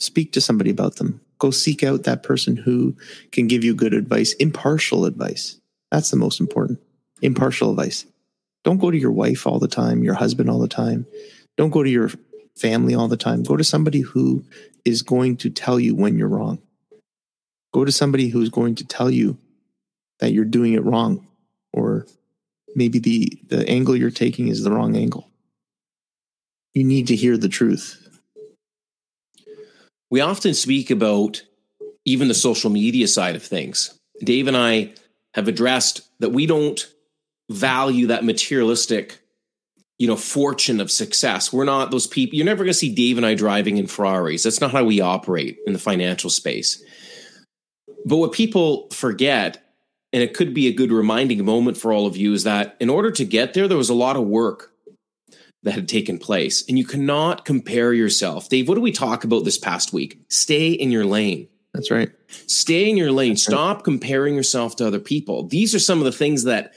Speak 0.00 0.32
to 0.32 0.40
somebody 0.40 0.70
about 0.70 0.96
them. 0.96 1.20
Go 1.38 1.50
seek 1.50 1.84
out 1.84 2.02
that 2.02 2.24
person 2.24 2.56
who 2.56 2.96
can 3.30 3.46
give 3.46 3.62
you 3.62 3.74
good 3.74 3.94
advice, 3.94 4.32
impartial 4.34 5.04
advice. 5.04 5.58
That's 5.92 6.10
the 6.10 6.16
most 6.16 6.40
important. 6.40 6.80
Impartial 7.22 7.70
advice. 7.70 8.06
Don't 8.64 8.78
go 8.78 8.90
to 8.90 8.98
your 8.98 9.12
wife 9.12 9.46
all 9.46 9.58
the 9.58 9.68
time, 9.68 10.02
your 10.02 10.14
husband 10.14 10.50
all 10.50 10.58
the 10.58 10.68
time. 10.68 11.06
Don't 11.56 11.70
go 11.70 11.82
to 11.82 11.90
your 11.90 12.10
family 12.56 12.94
all 12.94 13.08
the 13.08 13.16
time. 13.16 13.42
Go 13.42 13.56
to 13.56 13.64
somebody 13.64 14.00
who 14.00 14.44
is 14.84 15.02
going 15.02 15.36
to 15.38 15.50
tell 15.50 15.78
you 15.78 15.94
when 15.94 16.18
you're 16.18 16.28
wrong. 16.28 16.60
Go 17.72 17.84
to 17.84 17.92
somebody 17.92 18.28
who's 18.28 18.50
going 18.50 18.74
to 18.76 18.84
tell 18.84 19.10
you 19.10 19.38
that 20.18 20.32
you're 20.32 20.44
doing 20.44 20.72
it 20.72 20.84
wrong 20.84 21.26
or 21.72 22.06
maybe 22.74 22.98
the 22.98 23.38
the 23.48 23.68
angle 23.68 23.96
you're 23.96 24.10
taking 24.10 24.48
is 24.48 24.62
the 24.62 24.70
wrong 24.70 24.96
angle. 24.96 25.28
You 26.74 26.84
need 26.84 27.08
to 27.08 27.16
hear 27.16 27.36
the 27.36 27.48
truth. 27.48 27.96
We 30.10 30.20
often 30.20 30.54
speak 30.54 30.90
about 30.90 31.42
even 32.04 32.28
the 32.28 32.34
social 32.34 32.70
media 32.70 33.06
side 33.08 33.36
of 33.36 33.42
things. 33.42 33.98
Dave 34.22 34.48
and 34.48 34.56
i 34.56 34.92
have 35.34 35.46
addressed 35.46 36.02
that 36.18 36.30
we 36.30 36.44
don't 36.44 36.92
value 37.50 38.08
that 38.08 38.24
materialistic 38.24 39.20
you 39.98 40.06
know 40.06 40.16
fortune 40.16 40.80
of 40.80 40.90
success. 40.90 41.52
We're 41.52 41.64
not 41.64 41.90
those 41.90 42.06
people 42.06 42.36
you're 42.36 42.46
never 42.46 42.64
going 42.64 42.72
to 42.72 42.74
see 42.74 42.94
dave 42.94 43.16
and 43.16 43.26
i 43.26 43.34
driving 43.34 43.76
in 43.76 43.86
ferraris. 43.86 44.42
That's 44.42 44.60
not 44.60 44.72
how 44.72 44.84
we 44.84 45.00
operate 45.00 45.58
in 45.66 45.72
the 45.72 45.78
financial 45.78 46.30
space. 46.30 46.82
But 48.04 48.16
what 48.16 48.32
people 48.32 48.88
forget, 48.90 49.69
and 50.12 50.22
it 50.22 50.34
could 50.34 50.52
be 50.54 50.66
a 50.66 50.72
good 50.72 50.90
reminding 50.92 51.44
moment 51.44 51.76
for 51.76 51.92
all 51.92 52.06
of 52.06 52.16
you, 52.16 52.32
is 52.32 52.44
that 52.44 52.76
in 52.80 52.90
order 52.90 53.10
to 53.12 53.24
get 53.24 53.54
there, 53.54 53.68
there 53.68 53.78
was 53.78 53.90
a 53.90 53.94
lot 53.94 54.16
of 54.16 54.26
work 54.26 54.72
that 55.62 55.72
had 55.72 55.88
taken 55.88 56.18
place. 56.18 56.64
And 56.68 56.78
you 56.78 56.84
cannot 56.84 57.44
compare 57.44 57.92
yourself. 57.92 58.48
Dave, 58.48 58.68
what 58.68 58.76
do 58.76 58.80
we 58.80 58.92
talk 58.92 59.24
about 59.24 59.44
this 59.44 59.58
past 59.58 59.92
week? 59.92 60.18
Stay 60.28 60.70
in 60.72 60.90
your 60.90 61.04
lane. 61.04 61.48
That's 61.74 61.90
right. 61.90 62.10
Stay 62.46 62.88
in 62.88 62.96
your 62.96 63.12
lane. 63.12 63.36
Stop 63.36 63.84
comparing 63.84 64.34
yourself 64.34 64.74
to 64.76 64.86
other 64.86 64.98
people. 64.98 65.46
These 65.46 65.74
are 65.74 65.78
some 65.78 65.98
of 65.98 66.04
the 66.04 66.12
things 66.12 66.44
that 66.44 66.72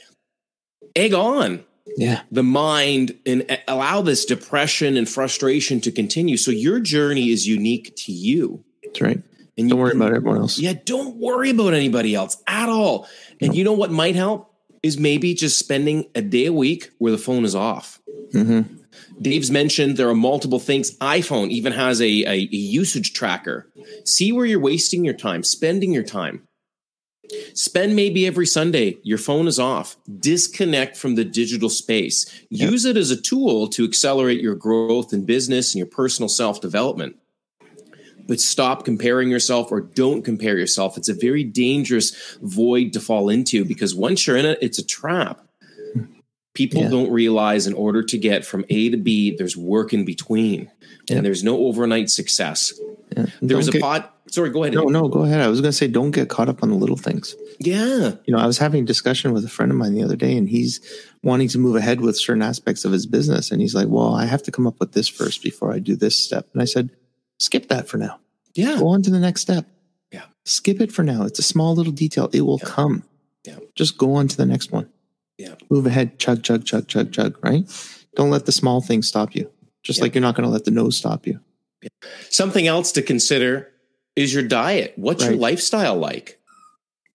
egg 0.95 1.13
on 1.13 1.63
Yeah. 1.97 2.21
the 2.31 2.43
mind 2.43 3.17
and 3.25 3.59
allow 3.67 4.01
this 4.01 4.25
depression 4.25 4.97
and 4.97 5.09
frustration 5.09 5.81
to 5.81 5.91
continue. 5.91 6.37
So 6.37 6.51
your 6.51 6.79
journey 6.79 7.29
is 7.29 7.47
unique 7.47 7.95
to 8.05 8.11
you. 8.11 8.63
That's 8.83 9.01
right. 9.01 9.21
And 9.57 9.69
Don't 9.69 9.77
you 9.77 9.83
worry 9.83 9.95
about 9.95 10.13
everyone 10.13 10.39
else. 10.39 10.57
Yeah, 10.57 10.73
don't 10.85 11.17
worry 11.17 11.51
about 11.51 11.73
anybody 11.73 12.15
else 12.15 12.41
at 12.47 12.69
all. 12.69 13.07
And 13.39 13.55
you 13.55 13.63
know 13.63 13.73
what 13.73 13.91
might 13.91 14.15
help 14.15 14.51
is 14.81 14.97
maybe 14.97 15.33
just 15.33 15.59
spending 15.59 16.05
a 16.15 16.21
day 16.21 16.47
a 16.47 16.53
week 16.53 16.91
where 16.97 17.11
the 17.11 17.17
phone 17.17 17.45
is 17.45 17.55
off. 17.55 18.01
hmm 18.31 18.61
Dave's 19.21 19.51
mentioned 19.51 19.95
there 19.97 20.09
are 20.09 20.15
multiple 20.15 20.59
things. 20.59 20.97
iPhone 20.97 21.49
even 21.49 21.71
has 21.73 22.01
a, 22.01 22.05
a, 22.05 22.31
a 22.31 22.35
usage 22.35 23.13
tracker. 23.13 23.71
See 24.05 24.31
where 24.31 24.45
you're 24.45 24.59
wasting 24.59 25.05
your 25.05 25.13
time, 25.13 25.43
spending 25.43 25.93
your 25.93 26.03
time. 26.03 26.47
Spend 27.53 27.95
maybe 27.95 28.27
every 28.27 28.45
Sunday, 28.45 28.97
your 29.03 29.17
phone 29.17 29.47
is 29.47 29.59
off. 29.59 29.95
Disconnect 30.19 30.97
from 30.97 31.15
the 31.15 31.23
digital 31.23 31.69
space. 31.69 32.25
Yep. 32.49 32.71
Use 32.71 32.85
it 32.85 32.97
as 32.97 33.11
a 33.11 33.21
tool 33.21 33.67
to 33.69 33.83
accelerate 33.85 34.41
your 34.41 34.55
growth 34.55 35.13
in 35.13 35.25
business 35.25 35.73
and 35.73 35.79
your 35.79 35.87
personal 35.87 36.29
self 36.29 36.59
development. 36.61 37.15
But 38.27 38.39
stop 38.39 38.85
comparing 38.85 39.29
yourself 39.29 39.71
or 39.71 39.81
don't 39.81 40.21
compare 40.23 40.57
yourself. 40.57 40.97
It's 40.97 41.09
a 41.09 41.13
very 41.13 41.43
dangerous 41.43 42.37
void 42.41 42.93
to 42.93 42.99
fall 42.99 43.29
into 43.29 43.65
because 43.65 43.93
once 43.93 44.25
you're 44.25 44.37
in 44.37 44.45
it, 44.45 44.59
it's 44.61 44.79
a 44.79 44.85
trap. 44.85 45.45
People 46.53 46.83
Yeah. 46.83 46.89
don't 46.89 47.11
realize 47.11 47.65
in 47.65 47.73
order 47.73 48.03
to 48.03 48.17
get 48.17 48.45
from 48.45 48.63
A 48.69 48.89
to 48.89 48.97
B, 48.97 49.35
there's 49.35 49.57
work 49.57 49.91
in 49.93 50.05
between 50.05 50.69
Yep. 51.09 51.17
and 51.17 51.25
there's 51.25 51.43
no 51.43 51.65
overnight 51.65 52.09
success. 52.11 52.73
Yeah. 53.17 53.25
There 53.41 53.57
was 53.57 53.67
Don't 53.67 53.77
a 53.77 53.79
pod. 53.79 54.05
Sorry, 54.29 54.49
go 54.51 54.63
ahead. 54.63 54.73
No, 54.75 54.85
no, 54.85 55.07
go 55.09 55.23
ahead. 55.23 55.41
I 55.41 55.47
was 55.47 55.61
going 55.61 55.71
to 55.71 55.77
say, 55.77 55.87
don't 55.87 56.11
get 56.11 56.29
caught 56.29 56.49
up 56.49 56.63
on 56.63 56.69
the 56.69 56.75
little 56.75 56.95
things. 56.97 57.35
Yeah. 57.59 58.13
You 58.25 58.33
know, 58.33 58.39
I 58.39 58.47
was 58.47 58.57
having 58.57 58.83
a 58.83 58.85
discussion 58.85 59.33
with 59.33 59.43
a 59.45 59.49
friend 59.49 59.71
of 59.71 59.77
mine 59.77 59.93
the 59.93 60.03
other 60.03 60.15
day, 60.15 60.35
and 60.37 60.47
he's 60.49 60.79
wanting 61.23 61.47
to 61.49 61.59
move 61.59 61.75
ahead 61.75 62.01
with 62.01 62.17
certain 62.17 62.41
aspects 62.41 62.85
of 62.85 62.91
his 62.91 63.05
business. 63.05 63.51
And 63.51 63.59
he's 63.61 63.75
like, 63.75 63.87
Well, 63.89 64.13
I 64.15 64.25
have 64.25 64.41
to 64.43 64.51
come 64.51 64.65
up 64.65 64.79
with 64.79 64.93
this 64.93 65.07
first 65.07 65.43
before 65.43 65.71
I 65.73 65.79
do 65.79 65.95
this 65.95 66.15
step. 66.15 66.47
And 66.53 66.61
I 66.61 66.65
said, 66.65 66.89
Skip 67.43 67.67
that 67.67 67.87
for 67.89 67.97
now. 67.97 68.19
Yeah. 68.55 68.77
Go 68.79 68.87
on 68.89 69.01
to 69.03 69.11
the 69.11 69.19
next 69.19 69.41
step. 69.41 69.65
Yeah. 70.11 70.23
Skip 70.45 70.79
it 70.79 70.91
for 70.91 71.03
now. 71.03 71.23
It's 71.23 71.39
a 71.39 71.43
small 71.43 71.75
little 71.75 71.91
detail. 71.91 72.29
It 72.31 72.41
will 72.41 72.59
Yeah. 72.63 72.69
come. 72.69 73.03
Yeah. 73.45 73.57
Just 73.75 73.97
go 73.97 74.13
on 74.13 74.27
to 74.29 74.37
the 74.37 74.45
next 74.45 74.71
one. 74.71 74.87
Yeah. 75.37 75.55
Move 75.69 75.85
ahead. 75.85 76.19
Chug, 76.19 76.41
chug, 76.43 76.63
chug, 76.65 76.87
chug, 76.87 77.11
chug, 77.11 77.37
right? 77.43 77.65
Don't 78.15 78.29
let 78.29 78.45
the 78.45 78.51
small 78.53 78.79
things 78.79 79.07
stop 79.07 79.35
you. 79.35 79.49
Just 79.81 79.97
Yeah. 79.99 80.03
like 80.03 80.15
you're 80.15 80.21
not 80.21 80.35
going 80.35 80.45
to 80.47 80.51
let 80.53 80.63
the 80.63 80.71
nose 80.71 80.95
stop 80.95 81.27
you. 81.27 81.39
Something 82.29 82.67
else 82.67 82.91
to 82.93 83.01
consider 83.01 83.67
is 84.15 84.33
your 84.33 84.43
diet. 84.43 84.93
What's 84.95 85.25
your 85.25 85.35
lifestyle 85.35 85.97
like? 85.97 86.39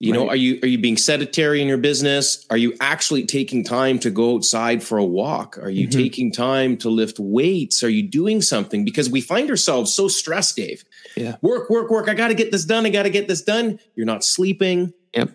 You 0.01 0.13
know, 0.13 0.23
Right. 0.27 0.31
are 0.35 0.37
you 0.37 0.61
are 0.63 0.69
you 0.69 0.79
being 0.79 0.97
sedentary 0.97 1.61
in 1.61 1.67
your 1.67 1.77
business? 1.79 2.47
Are 2.51 2.57
you 2.57 2.73
actually 2.81 3.25
taking 3.27 3.65
time 3.65 3.99
to 4.01 4.11
go 4.11 4.37
outside 4.37 4.81
for 4.83 4.97
a 4.97 5.05
walk? 5.05 5.59
Are 5.61 5.71
you 5.71 5.89
Mhm. 5.89 5.93
taking 5.93 6.31
time 6.31 6.77
to 6.79 6.89
lift 6.89 7.19
weights? 7.19 7.83
Are 7.83 7.89
you 7.89 8.05
doing 8.05 8.41
something? 8.41 8.85
Because 8.85 9.11
we 9.11 9.21
find 9.21 9.51
ourselves 9.51 9.93
so 9.93 10.07
stressed, 10.07 10.55
Dave. 10.55 10.85
Yeah. 11.17 11.37
Work, 11.43 11.69
work, 11.69 11.91
work. 11.91 12.09
I 12.09 12.15
got 12.15 12.29
to 12.29 12.35
get 12.35 12.53
this 12.53 12.65
done. 12.65 12.87
I 12.87 12.91
got 12.91 13.03
to 13.05 13.11
get 13.11 13.27
this 13.27 13.43
done. 13.43 13.81
You're 13.97 14.07
not 14.07 14.23
sleeping. 14.23 14.93
Yep. 15.17 15.33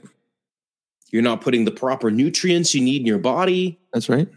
You're 1.12 1.22
not 1.24 1.41
putting 1.41 1.65
the 1.65 1.72
proper 1.72 2.10
nutrients 2.10 2.74
you 2.74 2.79
need 2.82 3.01
in 3.01 3.05
your 3.05 3.20
body. 3.20 3.79
That's 3.91 4.08
right. 4.08 4.29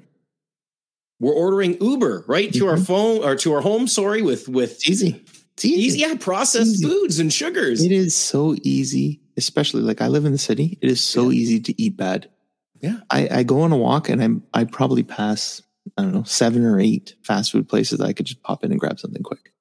We're 1.21 1.33
ordering 1.35 1.79
Uber 1.81 2.25
right 2.27 2.53
to 2.55 2.67
our 2.67 2.77
Mhm. 2.77 2.87
phone 2.87 3.19
or 3.25 3.37
to 3.37 3.53
our 3.53 3.61
home. 3.63 3.87
Sorry, 3.87 4.23
with 4.23 4.49
with 4.49 4.73
It's 4.73 4.89
easy. 4.91 5.23
It's 5.55 5.65
easy. 5.65 5.81
easy, 5.83 5.99
yeah, 6.01 6.15
processed 6.17 6.75
Easy. 6.75 6.85
foods 6.85 7.19
and 7.21 7.33
sugars. 7.33 7.83
It 7.83 7.93
is 7.93 8.15
so 8.15 8.57
easy, 8.63 9.21
especially 9.37 9.83
like 9.83 10.01
I 10.01 10.09
live 10.09 10.25
in 10.25 10.33
the 10.33 10.39
city. 10.39 10.79
It 10.81 10.91
is 10.91 11.01
so 11.01 11.31
Yeah. 11.31 11.39
easy 11.41 11.61
to 11.61 11.83
eat 11.83 11.97
bad. 11.97 12.29
Yeah. 12.81 13.01
I, 13.11 13.29
I 13.31 13.43
go 13.43 13.61
on 13.63 13.73
a 13.73 13.77
walk 13.77 14.09
and 14.09 14.23
I'm 14.23 14.43
I 14.55 14.65
probably 14.65 15.03
pass 15.03 15.63
I 15.97 16.03
don't 16.03 16.13
know 16.15 16.25
seven 16.25 16.65
or 16.65 16.79
eight 16.81 17.15
fast 17.23 17.53
food 17.53 17.69
places 17.69 18.01
I 18.01 18.13
could 18.13 18.27
just 18.27 18.43
pop 18.43 18.65
in 18.65 18.71
and 18.71 18.81
grab 18.81 18.99
something 19.01 19.23
quick. 19.23 19.53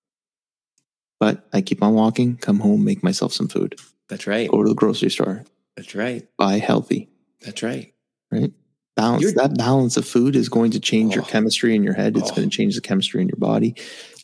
But 1.20 1.48
I 1.53 1.62
keep 1.62 1.82
on 1.82 1.94
walking, 1.94 2.36
come 2.38 2.60
home, 2.60 2.84
make 2.84 3.03
myself 3.03 3.32
some 3.34 3.48
food, 3.48 3.75
That's 4.10 4.27
right. 4.27 4.50
go 4.50 4.62
to 4.63 4.70
the 4.70 4.75
grocery 4.75 5.10
store, 5.10 5.46
That's 5.77 5.96
right. 5.96 6.27
buy 6.38 6.60
healthy. 6.60 7.10
That's 7.41 7.63
right. 7.63 7.94
Right? 8.32 8.51
Balance 8.96 9.22
You're- 9.24 9.34
that 9.36 9.58
balance 9.58 9.98
of 9.98 10.05
food 10.08 10.36
is 10.36 10.50
going 10.50 10.72
to 10.72 10.79
change 10.79 11.15
your 11.15 11.24
Oh. 11.24 11.27
chemistry 11.27 11.75
in 11.75 11.84
your 11.84 11.94
head. 11.94 12.17
It's 12.17 12.32
Oh. 12.32 12.36
going 12.36 12.50
to 12.50 12.55
change 12.55 12.75
the 12.75 12.82
chemistry 12.82 13.22
in 13.22 13.27
your 13.27 13.38
body. 13.38 13.75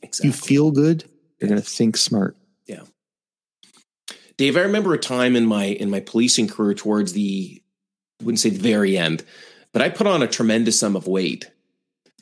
Exactly. 0.01 0.27
You 0.27 0.34
feel 0.34 0.72
good. 0.72 1.03
You're 1.39 1.50
going 1.50 1.62
to 1.62 1.67
think 1.67 1.98
smart. 1.98 2.36
Dave, 4.41 4.57
I 4.57 4.62
remember 4.62 4.91
a 4.95 4.98
time 4.98 5.36
in 5.36 5.45
my 5.45 5.65
in 5.65 5.91
my 5.91 6.00
policing 6.00 6.48
career 6.48 6.74
towards 6.74 7.13
the 7.13 7.62
I 8.19 8.24
wouldn't 8.24 8.39
say 8.39 8.50
the 8.50 8.57
very 8.57 8.98
end, 8.98 9.24
but 9.71 9.83
I 9.83 9.89
put 9.89 10.07
on 10.07 10.24
a 10.24 10.27
tremendous 10.27 10.79
sum 10.79 10.95
of 10.95 11.05
weight. 11.05 11.51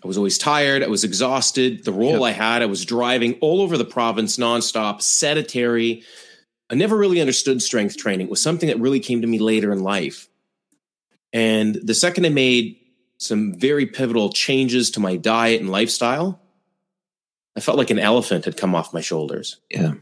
I 0.03 0.07
was 0.07 0.17
always 0.17 0.37
tired. 0.37 0.83
I 0.83 0.87
was 0.87 1.05
exhausted. 1.05 1.85
The 1.85 1.93
role 1.93 2.11
Yep. 2.11 2.21
I 2.23 2.31
had, 2.31 2.61
I 2.61 2.65
was 2.65 2.83
driving 2.83 3.35
all 3.35 3.61
over 3.61 3.77
the 3.77 3.85
province 3.85 4.35
nonstop, 4.35 5.01
sedentary. 5.01 6.03
I 6.69 6.75
never 6.75 6.97
really 6.97 7.21
understood 7.21 7.61
strength 7.61 7.95
training. 7.95 8.27
It 8.27 8.29
was 8.29 8.43
something 8.43 8.67
that 8.67 8.81
really 8.81 8.99
came 8.99 9.21
to 9.21 9.27
me 9.27 9.39
later 9.39 9.71
in 9.71 9.81
life. 9.81 10.27
And 11.31 11.75
the 11.75 11.93
second 11.93 12.25
I 12.25 12.29
made 12.29 12.81
some 13.17 13.53
very 13.53 13.85
pivotal 13.85 14.33
changes 14.33 14.91
to 14.91 14.99
my 14.99 15.15
diet 15.15 15.61
and 15.61 15.69
lifestyle, 15.69 16.41
I 17.55 17.61
felt 17.61 17.77
like 17.77 17.91
an 17.91 17.99
elephant 17.99 18.43
had 18.43 18.57
come 18.57 18.75
off 18.75 18.93
my 18.93 18.99
shoulders. 18.99 19.61
Yeah. 19.69 19.93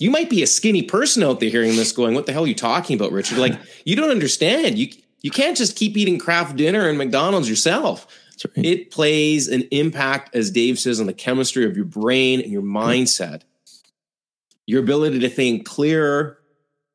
You 0.00 0.10
might 0.10 0.30
be 0.30 0.42
a 0.42 0.46
skinny 0.46 0.82
person 0.82 1.22
out 1.22 1.40
there 1.40 1.50
hearing 1.50 1.76
this 1.76 1.92
going, 1.92 2.14
what 2.14 2.24
the 2.24 2.32
hell 2.32 2.44
are 2.44 2.48
you 2.48 2.54
talking 2.54 2.96
about, 2.96 3.12
Richard? 3.12 3.36
Like, 3.36 3.60
you 3.84 3.94
don't 3.94 4.10
understand. 4.10 4.78
You 4.78 4.88
you 5.22 5.30
can't 5.30 5.56
just 5.56 5.76
keep 5.76 5.98
eating 5.98 6.18
Kraft 6.18 6.56
Dinner 6.56 6.88
and 6.88 6.96
McDonald's 6.96 7.48
yourself. 7.48 8.06
Right. 8.56 8.64
It 8.64 8.90
plays 8.90 9.48
an 9.48 9.64
impact, 9.70 10.34
as 10.34 10.50
Dave 10.50 10.78
says, 10.78 10.98
on 10.98 11.06
the 11.06 11.12
chemistry 11.12 11.66
of 11.66 11.76
your 11.76 11.84
brain 11.84 12.40
and 12.40 12.50
your 12.50 12.62
mindset. 12.62 13.42
Your 14.66 14.82
ability 14.82 15.18
to 15.18 15.28
think 15.28 15.66
clearer 15.66 16.38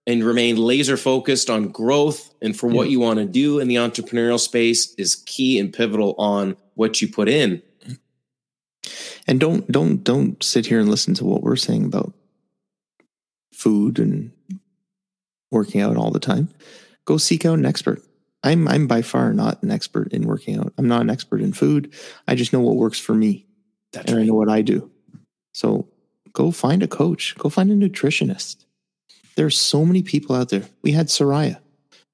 and 0.07 0.23
remain 0.23 0.57
laser 0.57 0.97
focused 0.97 1.51
on 1.51 1.67
growth 1.67 2.33
and 2.41 2.57
for 2.57 2.67
what 2.67 2.89
you 2.89 2.99
want 2.99 3.19
to 3.19 3.25
do 3.25 3.59
in 3.59 3.67
the 3.67 3.75
entrepreneurial 3.75 4.39
space 4.39 4.95
is 4.95 5.15
key 5.27 5.59
and 5.59 5.71
pivotal 5.71 6.15
on 6.17 6.57
what 6.73 7.01
you 7.01 7.07
put 7.07 7.29
in. 7.29 7.61
and 9.27 9.39
don't 9.39 9.71
don't 9.71 10.03
don't 10.03 10.43
sit 10.43 10.65
here 10.65 10.79
and 10.79 10.89
listen 10.89 11.13
to 11.15 11.25
what 11.25 11.43
we're 11.43 11.55
saying 11.55 11.85
about 11.85 12.13
food 13.55 13.99
and 13.99 14.31
working 15.51 15.81
out 15.81 15.97
all 15.97 16.11
the 16.11 16.19
time 16.19 16.49
go 17.05 17.17
seek 17.17 17.45
out 17.45 17.57
an 17.57 17.65
expert. 17.65 18.01
I'm 18.43 18.67
i'm 18.67 18.87
by 18.87 19.01
far 19.01 19.33
not 19.33 19.63
an 19.63 19.71
expert 19.71 20.11
in 20.13 20.23
working 20.23 20.59
out. 20.59 20.73
I'm 20.77 20.87
not 20.87 21.01
an 21.01 21.09
expert 21.09 21.41
in 21.41 21.53
food. 21.53 21.93
I 22.27 22.35
just 22.35 22.51
know 22.51 22.59
what 22.59 22.75
works 22.75 22.99
for 22.99 23.13
me. 23.15 23.45
That's 23.93 24.11
and 24.11 24.19
i 24.19 24.23
know 24.23 24.33
what 24.33 24.49
i 24.49 24.61
do. 24.61 24.91
So 25.53 25.87
go 26.33 26.51
find 26.51 26.83
a 26.83 26.87
coach. 26.87 27.35
Go 27.37 27.49
find 27.49 27.71
a 27.71 27.75
nutritionist. 27.75 28.65
There's 29.35 29.57
so 29.57 29.85
many 29.85 30.03
people 30.03 30.35
out 30.35 30.49
there. 30.49 30.63
We 30.81 30.91
had 30.91 31.07
soraya. 31.07 31.59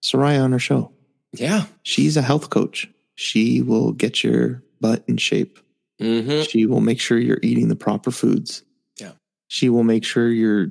Soraya 0.03 0.43
on 0.43 0.53
our 0.53 0.59
show. 0.59 0.91
Yeah. 1.33 1.65
she's 1.83 2.17
a 2.17 2.21
health 2.21 2.49
coach. 2.49 2.89
She 3.15 3.61
will 3.61 3.93
get 3.93 4.23
your 4.23 4.63
butt 4.79 5.03
in 5.07 5.17
shape. 5.17 5.59
Hmm 5.99 6.41
she 6.41 6.65
will 6.65 6.81
make 6.81 6.99
sure 6.99 7.17
you're 7.19 7.39
eating 7.43 7.67
the 7.67 7.75
proper 7.75 8.11
foods. 8.11 8.63
Yeah. 8.99 9.11
She 9.47 9.69
will 9.69 9.83
make 9.83 10.03
sure 10.03 10.29
you're 10.29 10.67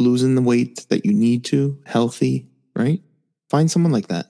losing 0.00 0.34
the 0.34 0.42
weight 0.42 0.86
that 0.88 1.04
you 1.04 1.12
need 1.12 1.44
to, 1.46 1.78
healthy, 1.86 2.48
right? 2.74 3.00
Find 3.48 3.70
someone 3.70 3.92
like 3.92 4.08
that. 4.08 4.26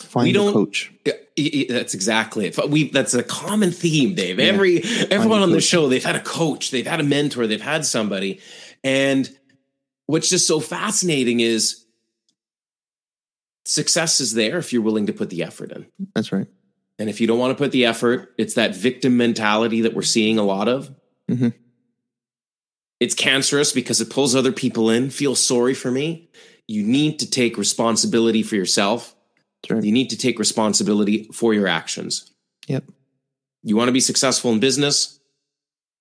Find 0.00 0.24
We 0.26 0.30
a 0.30 0.34
don't- 0.34 0.52
coach. 0.52 0.92
Yeah, 1.06 1.14
i- 1.38 1.50
i- 1.54 1.72
that's 1.72 1.94
exactly 1.94 2.46
it. 2.46 2.70
We 2.70 2.90
that's 2.90 3.14
a 3.14 3.22
common 3.22 3.70
theme, 3.72 4.14
Dave. 4.14 4.38
Yeah. 4.38 4.46
Every 4.46 4.82
everyone 5.10 5.42
on 5.42 5.52
the 5.52 5.60
show, 5.60 5.88
they've 5.88 6.04
had 6.04 6.16
a 6.16 6.20
coach, 6.22 6.70
they've 6.70 6.86
had 6.86 7.00
a 7.00 7.04
mentor, 7.04 7.46
they've 7.46 7.60
had 7.60 7.86
somebody. 7.86 8.40
And 8.84 9.30
what's 10.06 10.28
just 10.28 10.46
so 10.46 10.60
fascinating 10.60 11.40
is 11.40 11.84
success 13.64 14.20
is 14.20 14.34
there 14.34 14.58
if 14.58 14.72
you're 14.72 14.82
willing 14.82 15.06
to 15.06 15.12
put 15.12 15.30
the 15.30 15.42
effort 15.42 15.72
in. 15.72 15.86
That's 16.14 16.32
right. 16.32 16.48
And 16.98 17.08
if 17.08 17.20
you 17.20 17.26
don't 17.26 17.38
want 17.38 17.56
to 17.56 17.62
put 17.62 17.72
the 17.72 17.86
effort, 17.86 18.34
it's 18.36 18.54
that 18.54 18.76
victim 18.76 19.16
mentality 19.16 19.80
that 19.82 19.94
we're 19.94 20.02
seeing 20.02 20.38
a 20.38 20.42
lot 20.44 20.68
of. 20.68 20.90
Mhm. 21.30 21.54
It's 23.02 23.16
cancerous 23.16 23.72
because 23.72 24.00
it 24.00 24.10
pulls 24.10 24.36
other 24.36 24.52
people 24.52 24.88
in. 24.88 25.10
Feel 25.10 25.34
sorry 25.34 25.74
for 25.74 25.90
me. 25.90 26.30
You 26.68 26.84
need 26.84 27.18
to 27.18 27.28
take 27.28 27.58
responsibility 27.58 28.44
for 28.44 28.54
yourself. 28.54 29.16
You 29.68 29.90
need 29.90 30.10
to 30.10 30.16
take 30.16 30.38
responsibility 30.38 31.28
for 31.32 31.52
your 31.52 31.66
actions. 31.66 32.30
Yep. 32.68 32.84
You 33.64 33.76
want 33.76 33.88
to 33.88 33.92
be 33.92 33.98
successful 33.98 34.52
in 34.52 34.60
business? 34.60 35.18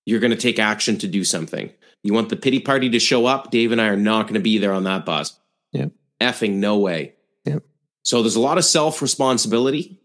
You're 0.06 0.20
going 0.20 0.30
to 0.30 0.38
take 0.38 0.60
action 0.60 1.00
to 1.00 1.08
do 1.08 1.24
something. 1.24 1.72
You 2.04 2.14
want 2.14 2.30
the 2.30 2.36
pity 2.36 2.60
party 2.60 2.88
to 2.92 3.00
show 3.00 3.26
up? 3.26 3.50
Dave 3.50 3.72
and 3.72 3.82
I 3.82 3.88
are 3.88 3.98
not 3.98 4.28
going 4.28 4.36
to 4.36 4.40
be 4.40 4.60
there 4.60 4.74
on 4.74 4.84
that 4.84 5.04
bus. 5.04 5.40
Yep. 5.72 5.94
Effing 6.20 6.58
no 6.58 6.78
way. 6.78 7.16
Yep. 7.46 7.64
So 8.04 8.22
there's 8.22 8.36
a 8.36 8.40
lot 8.40 8.60
of 8.60 8.66
self 8.66 9.02
responsibility 9.02 10.00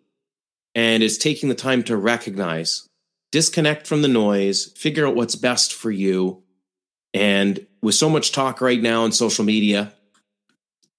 and 0.74 1.02
it's 1.02 1.18
taking 1.18 1.50
the 1.50 1.54
time 1.54 1.82
to 1.82 1.96
recognize, 1.98 2.88
disconnect 3.32 3.86
from 3.86 4.00
the 4.00 4.08
noise, 4.08 4.72
figure 4.78 5.06
out 5.06 5.14
what's 5.14 5.36
best 5.36 5.74
for 5.74 5.90
you. 5.90 6.42
And 7.16 7.66
with 7.80 7.94
so 7.94 8.10
much 8.10 8.32
talk 8.32 8.60
right 8.60 8.80
now 8.80 9.04
on 9.04 9.10
social 9.10 9.42
media, 9.44 9.90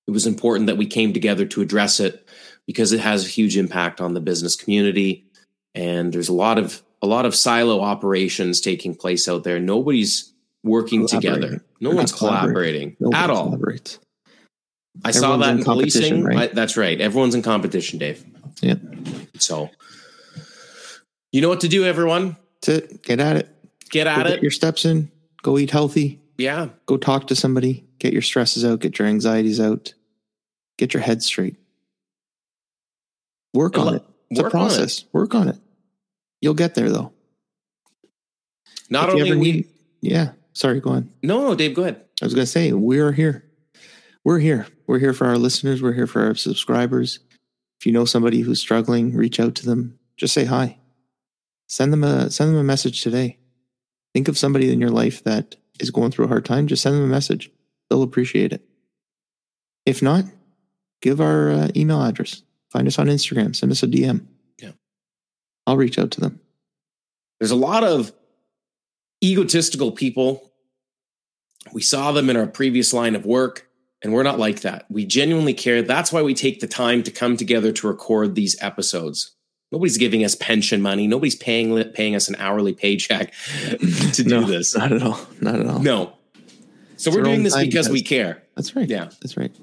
it 0.07 0.12
was 0.12 0.25
important 0.25 0.65
that 0.65 0.75
we 0.75 0.88
came 0.88 1.13
together 1.13 1.45
to 1.45 1.62
address 1.62 2.00
it 2.00 2.27
because 2.65 2.91
it 2.91 3.00
has 3.00 3.24
a 3.24 3.29
huge 3.29 3.55
impact 3.55 4.01
on 4.01 4.15
the 4.15 4.19
business 4.19 4.55
community. 4.55 5.27
And 5.75 6.12
there's 6.12 6.29
a 6.29 6.33
lot 6.33 6.57
of 6.57 6.81
a 7.03 7.07
lot 7.07 7.27
of 7.27 7.36
silo 7.36 7.81
operations 7.81 8.62
taking 8.62 8.95
place 8.95 9.27
out 9.29 9.43
there. 9.43 9.59
Nobody's 9.59 10.33
working 10.63 11.07
together. 11.07 11.63
No 11.79 11.91
one's 11.91 12.12
collaborating, 12.12 12.97
at 13.13 13.29
all. 13.29 13.53
I 15.05 15.09
Everyone's 15.09 15.19
saw 15.19 15.38
that 15.38 15.51
in, 15.51 15.57
in 15.59 15.63
policing. 15.63 16.24
Right? 16.24 16.50
I, 16.50 16.53
that's 16.53 16.75
right. 16.75 17.00
Everyone's 17.00 17.36
in 17.36 17.43
competition, 17.43 18.00
Dave. 18.00 18.25
Yeah. 18.62 18.75
So, 19.36 19.69
you 21.31 21.41
know 21.41 21.50
what 21.50 21.59
to 21.59 21.67
do, 21.67 21.86
everyone. 21.86 22.38
It. 22.67 23.03
Get 23.03 23.19
at 23.19 23.38
it. 23.38 23.55
Get 23.91 24.07
at 24.07 24.24
Go 24.24 24.29
it. 24.31 24.33
Get 24.36 24.41
your 24.41 24.51
steps 24.51 24.83
in. 24.83 25.12
Go 25.44 25.58
eat 25.58 25.72
healthy. 25.72 26.22
Yeah. 26.38 26.70
Go 26.86 26.98
talk 26.98 27.27
to 27.27 27.36
somebody. 27.36 27.86
Get 28.00 28.13
your 28.13 28.22
stresses 28.22 28.65
out. 28.65 28.79
Get 28.79 29.00
your 29.00 29.08
anxieties 29.08 29.60
out. 29.60 29.94
Get 30.77 30.94
your 30.94 31.01
head 31.01 31.24
straight. 31.24 31.56
Work 33.53 33.77
on 33.77 33.96
it. 33.96 34.03
It's 34.29 34.39
a 34.39 34.50
process. 34.50 35.03
On 35.03 35.10
Work 35.13 35.36
on 35.36 35.48
it. 35.48 35.58
You'll 36.41 36.53
get 36.53 36.75
there 36.75 36.89
though. 36.89 37.12
Not 38.89 39.10
if 39.10 39.15
only 39.15 39.32
we, 39.32 39.38
need, 39.39 39.67
yeah. 40.01 40.32
Sorry, 40.53 40.79
go 40.79 40.91
on. 40.91 41.12
No, 41.24 41.41
no, 41.41 41.56
Dave, 41.56 41.75
go 41.75 41.84
ahead. 41.84 42.01
I 42.22 42.25
was 42.25 42.34
going 42.34 42.46
to 42.46 42.51
say 42.51 42.72
we're 42.74 43.12
here. 43.12 43.44
We're 44.24 44.39
here. 44.39 44.67
We're 44.88 45.00
here 45.00 45.13
for 45.13 45.27
our 45.27 45.38
listeners. 45.38 45.82
We're 45.82 45.94
here 45.94 46.08
for 46.08 46.25
our 46.25 46.36
subscribers. 46.36 47.20
If 47.79 47.86
you 47.86 47.91
know 47.91 48.06
somebody 48.06 48.41
who's 48.41 48.60
struggling, 48.60 49.15
reach 49.15 49.39
out 49.39 49.56
to 49.56 49.65
them. 49.65 50.00
Just 50.17 50.34
say 50.34 50.46
hi. 50.46 50.77
Send 51.67 51.94
them 51.94 52.03
a 52.03 52.32
send 52.32 52.50
them 52.50 52.58
a 52.58 52.63
message 52.63 53.03
today. 53.03 53.38
Think 54.13 54.27
of 54.27 54.37
somebody 54.37 54.71
in 54.71 54.81
your 54.81 54.89
life 54.89 55.23
that 55.23 55.55
is 55.79 55.91
going 55.91 56.11
through 56.11 56.25
a 56.25 56.29
hard 56.29 56.45
time. 56.45 56.67
Just 56.67 56.83
send 56.83 56.95
them 56.95 57.03
a 57.03 57.07
message. 57.07 57.51
They'll 57.89 58.03
appreciate 58.03 58.53
it. 58.53 58.63
If 59.85 60.01
not, 60.01 60.25
give 61.01 61.21
our 61.21 61.51
uh, 61.51 61.67
email 61.75 62.03
address. 62.03 62.43
Find 62.71 62.87
us 62.87 62.99
on 62.99 63.07
Instagram. 63.07 63.55
Send 63.55 63.71
us 63.71 63.83
a 63.83 63.87
DM. 63.87 64.25
Yeah, 64.61 64.71
I'll 65.65 65.77
reach 65.77 65.97
out 65.97 66.11
to 66.11 66.21
them. 66.21 66.39
There's 67.39 67.51
a 67.51 67.55
lot 67.55 67.83
of 67.83 68.11
egotistical 69.23 69.91
people. 69.91 70.51
We 71.71 71.81
saw 71.81 72.11
them 72.11 72.29
in 72.29 72.37
our 72.37 72.47
previous 72.47 72.93
line 72.93 73.15
of 73.15 73.25
work. 73.25 73.67
And 74.03 74.13
we're 74.13 74.23
not 74.23 74.39
like 74.39 74.61
that. 74.61 74.85
We 74.91 75.05
genuinely 75.05 75.53
care. 75.53 75.81
That's 75.81 76.11
why 76.11 76.21
we 76.21 76.35
take 76.35 76.59
the 76.59 76.67
time 76.67 77.01
to 77.03 77.11
come 77.11 77.35
together 77.35 77.71
to 77.71 77.87
record 77.87 78.35
these 78.35 78.55
episodes. 78.61 79.35
Nobody's 79.71 79.97
giving 79.97 80.24
us 80.24 80.36
pension 80.36 80.81
money. 80.81 81.07
Nobody's 81.07 81.36
paying 81.36 81.83
paying 81.91 82.15
us 82.15 82.29
an 82.29 82.36
hourly 82.39 82.74
paycheck 82.74 83.33
to 83.69 84.24
do 84.24 84.41
no, 84.41 84.43
this. 84.43 84.75
Not 84.75 84.91
at 84.91 85.03
all. 85.03 85.19
Not 85.41 85.59
at 85.59 85.67
all. 85.67 85.79
No. 85.79 86.13
So 86.95 87.09
it's 87.09 87.17
we're 87.17 87.24
doing 87.24 87.43
this 87.43 87.55
because 87.55 87.89
we 87.89 88.01
care. 88.01 88.43
That's 88.55 88.75
right. 88.75 88.89
Yeah. 88.89 89.09
That's 89.21 89.38
right. 89.38 89.53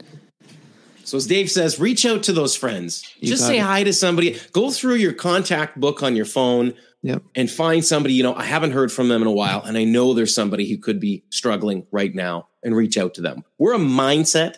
So 1.05 1.17
as 1.17 1.27
Dave 1.27 1.51
says, 1.51 1.79
reach 1.79 2.07
out 2.07 2.23
to 2.25 2.33
those 2.33 2.57
friends. 2.57 3.03
You 3.19 3.29
Just 3.29 3.47
say 3.47 3.59
it. 3.59 3.63
hi 3.63 3.83
to 3.85 3.93
somebody. 3.93 4.39
Go 4.53 4.71
through 4.71 4.97
your 4.97 5.13
contact 5.13 5.79
book 5.79 6.03
on 6.03 6.17
your 6.17 6.25
phone 6.25 6.75
yep. 7.03 7.23
and 7.35 7.51
find 7.51 7.85
somebody, 7.85 8.15
you 8.15 8.23
know, 8.23 8.35
I 8.35 8.45
haven't 8.45 8.71
heard 8.71 8.91
from 8.91 9.09
them 9.09 9.21
in 9.21 9.29
a 9.29 9.33
while 9.33 9.63
and 9.63 9.77
I 9.77 9.85
know 9.85 10.15
there's 10.15 10.35
somebody 10.35 10.69
who 10.71 10.79
could 10.79 11.01
be 11.01 11.25
struggling 11.31 11.87
right 11.93 12.15
now 12.15 12.49
and 12.63 12.75
reach 12.75 12.97
out 12.97 13.15
to 13.15 13.21
them. 13.21 13.45
We're 13.59 13.75
a 13.75 13.79
mindset 13.79 14.57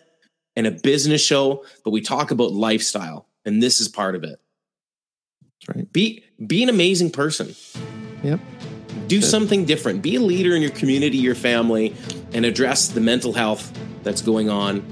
and 0.54 0.66
a 0.66 0.70
business 0.70 1.20
show, 1.20 1.64
but 1.84 1.90
we 1.90 2.00
talk 2.00 2.30
about 2.30 2.52
lifestyle, 2.52 3.28
and 3.44 3.62
this 3.62 3.80
is 3.80 3.88
part 3.88 4.16
of 4.16 4.24
it. 4.24 4.40
That's 5.60 5.76
right. 5.76 5.92
Be 5.92 6.24
be 6.44 6.62
an 6.62 6.68
amazing 6.68 7.10
person. 7.10 7.54
Yep. 8.22 8.40
Do 9.06 9.20
That's 9.20 9.30
something 9.30 9.64
different. 9.64 10.02
Be 10.02 10.16
a 10.16 10.20
leader 10.20 10.56
in 10.56 10.62
your 10.62 10.72
community, 10.72 11.18
your 11.18 11.34
family, 11.34 11.94
and 12.32 12.44
address 12.44 12.88
the 12.88 13.00
mental 13.00 13.32
health 13.32 13.72
that's 14.02 14.22
going 14.22 14.50
on 14.50 14.84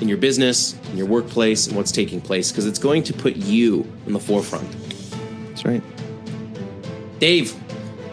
in 0.00 0.08
your 0.08 0.18
business, 0.18 0.74
in 0.90 0.96
your 0.96 1.06
workplace, 1.06 1.66
and 1.66 1.76
what's 1.76 1.92
taking 1.92 2.20
place, 2.20 2.50
because 2.50 2.66
it's 2.66 2.78
going 2.78 3.02
to 3.04 3.12
put 3.12 3.36
you 3.36 3.90
in 4.06 4.12
the 4.12 4.20
forefront. 4.20 4.68
That's 5.48 5.64
right. 5.64 5.82
Dave, 7.18 7.54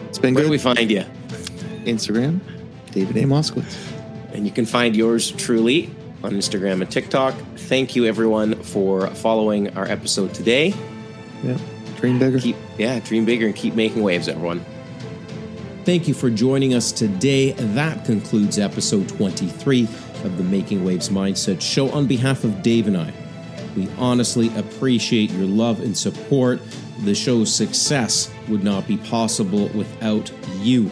it's 0.08 0.18
been 0.18 0.34
where 0.34 0.44
good. 0.44 0.48
do 0.48 0.50
we 0.52 0.58
find 0.58 0.90
you? 0.90 1.04
Instagram, 1.84 2.40
David 2.92 3.16
A. 3.16 3.22
Moskowitz. 3.22 3.76
And 4.32 4.46
you 4.46 4.52
can 4.52 4.66
find 4.66 4.94
yours 4.94 5.32
truly 5.32 5.90
on 6.22 6.32
Instagram 6.32 6.82
and 6.82 6.90
TikTok. 6.90 7.34
Thank 7.56 7.96
you, 7.96 8.04
everyone, 8.04 8.62
for 8.62 9.08
following 9.08 9.76
our 9.76 9.86
episode 9.86 10.34
today. 10.34 10.74
Yeah, 11.42 11.58
dream 11.96 12.18
bigger. 12.18 12.38
Keep, 12.38 12.56
yeah, 12.78 13.00
dream 13.00 13.24
bigger 13.24 13.46
and 13.46 13.56
keep 13.56 13.74
making 13.74 14.02
waves, 14.02 14.28
everyone. 14.28 14.64
Thank 15.84 16.06
you 16.06 16.14
for 16.14 16.28
joining 16.28 16.74
us 16.74 16.92
today. 16.92 17.52
That 17.52 18.04
concludes 18.04 18.58
episode 18.58 19.08
23 19.08 19.84
of 20.24 20.36
the 20.36 20.44
Making 20.44 20.84
Waves 20.84 21.08
Mindset 21.08 21.60
Show. 21.62 21.90
On 21.90 22.06
behalf 22.06 22.44
of 22.44 22.62
Dave 22.62 22.86
and 22.86 22.96
I, 22.96 23.12
we 23.74 23.88
honestly 23.96 24.54
appreciate 24.56 25.30
your 25.30 25.46
love 25.46 25.80
and 25.80 25.96
support. 25.96 26.60
The 27.04 27.14
show's 27.14 27.54
success 27.54 28.30
would 28.48 28.62
not 28.62 28.86
be 28.86 28.98
possible 28.98 29.68
without 29.68 30.30
you. 30.58 30.90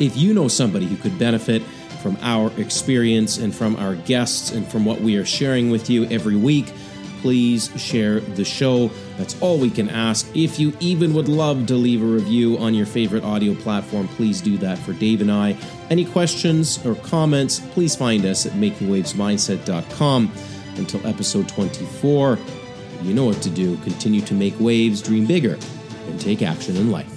If 0.00 0.16
you 0.16 0.32
know 0.32 0.48
somebody 0.48 0.86
who 0.86 0.96
could 0.96 1.18
benefit 1.18 1.62
from 2.02 2.16
our 2.22 2.50
experience 2.58 3.38
and 3.38 3.54
from 3.54 3.76
our 3.76 3.94
guests 3.96 4.50
and 4.50 4.66
from 4.66 4.84
what 4.84 5.00
we 5.02 5.16
are 5.16 5.24
sharing 5.24 5.70
with 5.70 5.90
you 5.90 6.04
every 6.06 6.36
week, 6.36 6.72
please 7.24 7.70
share 7.80 8.20
the 8.20 8.44
show. 8.44 8.90
That's 9.16 9.40
all 9.40 9.56
we 9.56 9.70
can 9.70 9.88
ask. 9.88 10.28
If 10.36 10.58
you 10.58 10.76
even 10.78 11.14
would 11.14 11.26
love 11.26 11.64
to 11.68 11.74
leave 11.74 12.02
a 12.02 12.04
review 12.04 12.58
on 12.58 12.74
your 12.74 12.84
favorite 12.84 13.24
audio 13.24 13.54
platform, 13.54 14.08
please 14.08 14.42
do 14.42 14.58
that 14.58 14.76
for 14.76 14.92
Dave 14.92 15.22
and 15.22 15.32
I. 15.32 15.56
Any 15.88 16.04
questions 16.04 16.84
or 16.84 16.96
comments, 16.96 17.60
please 17.60 17.96
find 17.96 18.26
us 18.26 18.44
at 18.44 18.52
makingwavesmindset.com. 18.52 20.32
Until 20.76 21.06
episode 21.06 21.48
24, 21.48 22.38
you 23.00 23.14
know 23.14 23.24
what 23.24 23.40
to 23.40 23.48
do. 23.48 23.78
Continue 23.78 24.20
to 24.20 24.34
make 24.34 24.52
waves, 24.60 25.00
dream 25.00 25.24
bigger, 25.24 25.56
and 26.06 26.20
take 26.20 26.42
action 26.42 26.76
in 26.76 26.90
life. 26.90 27.13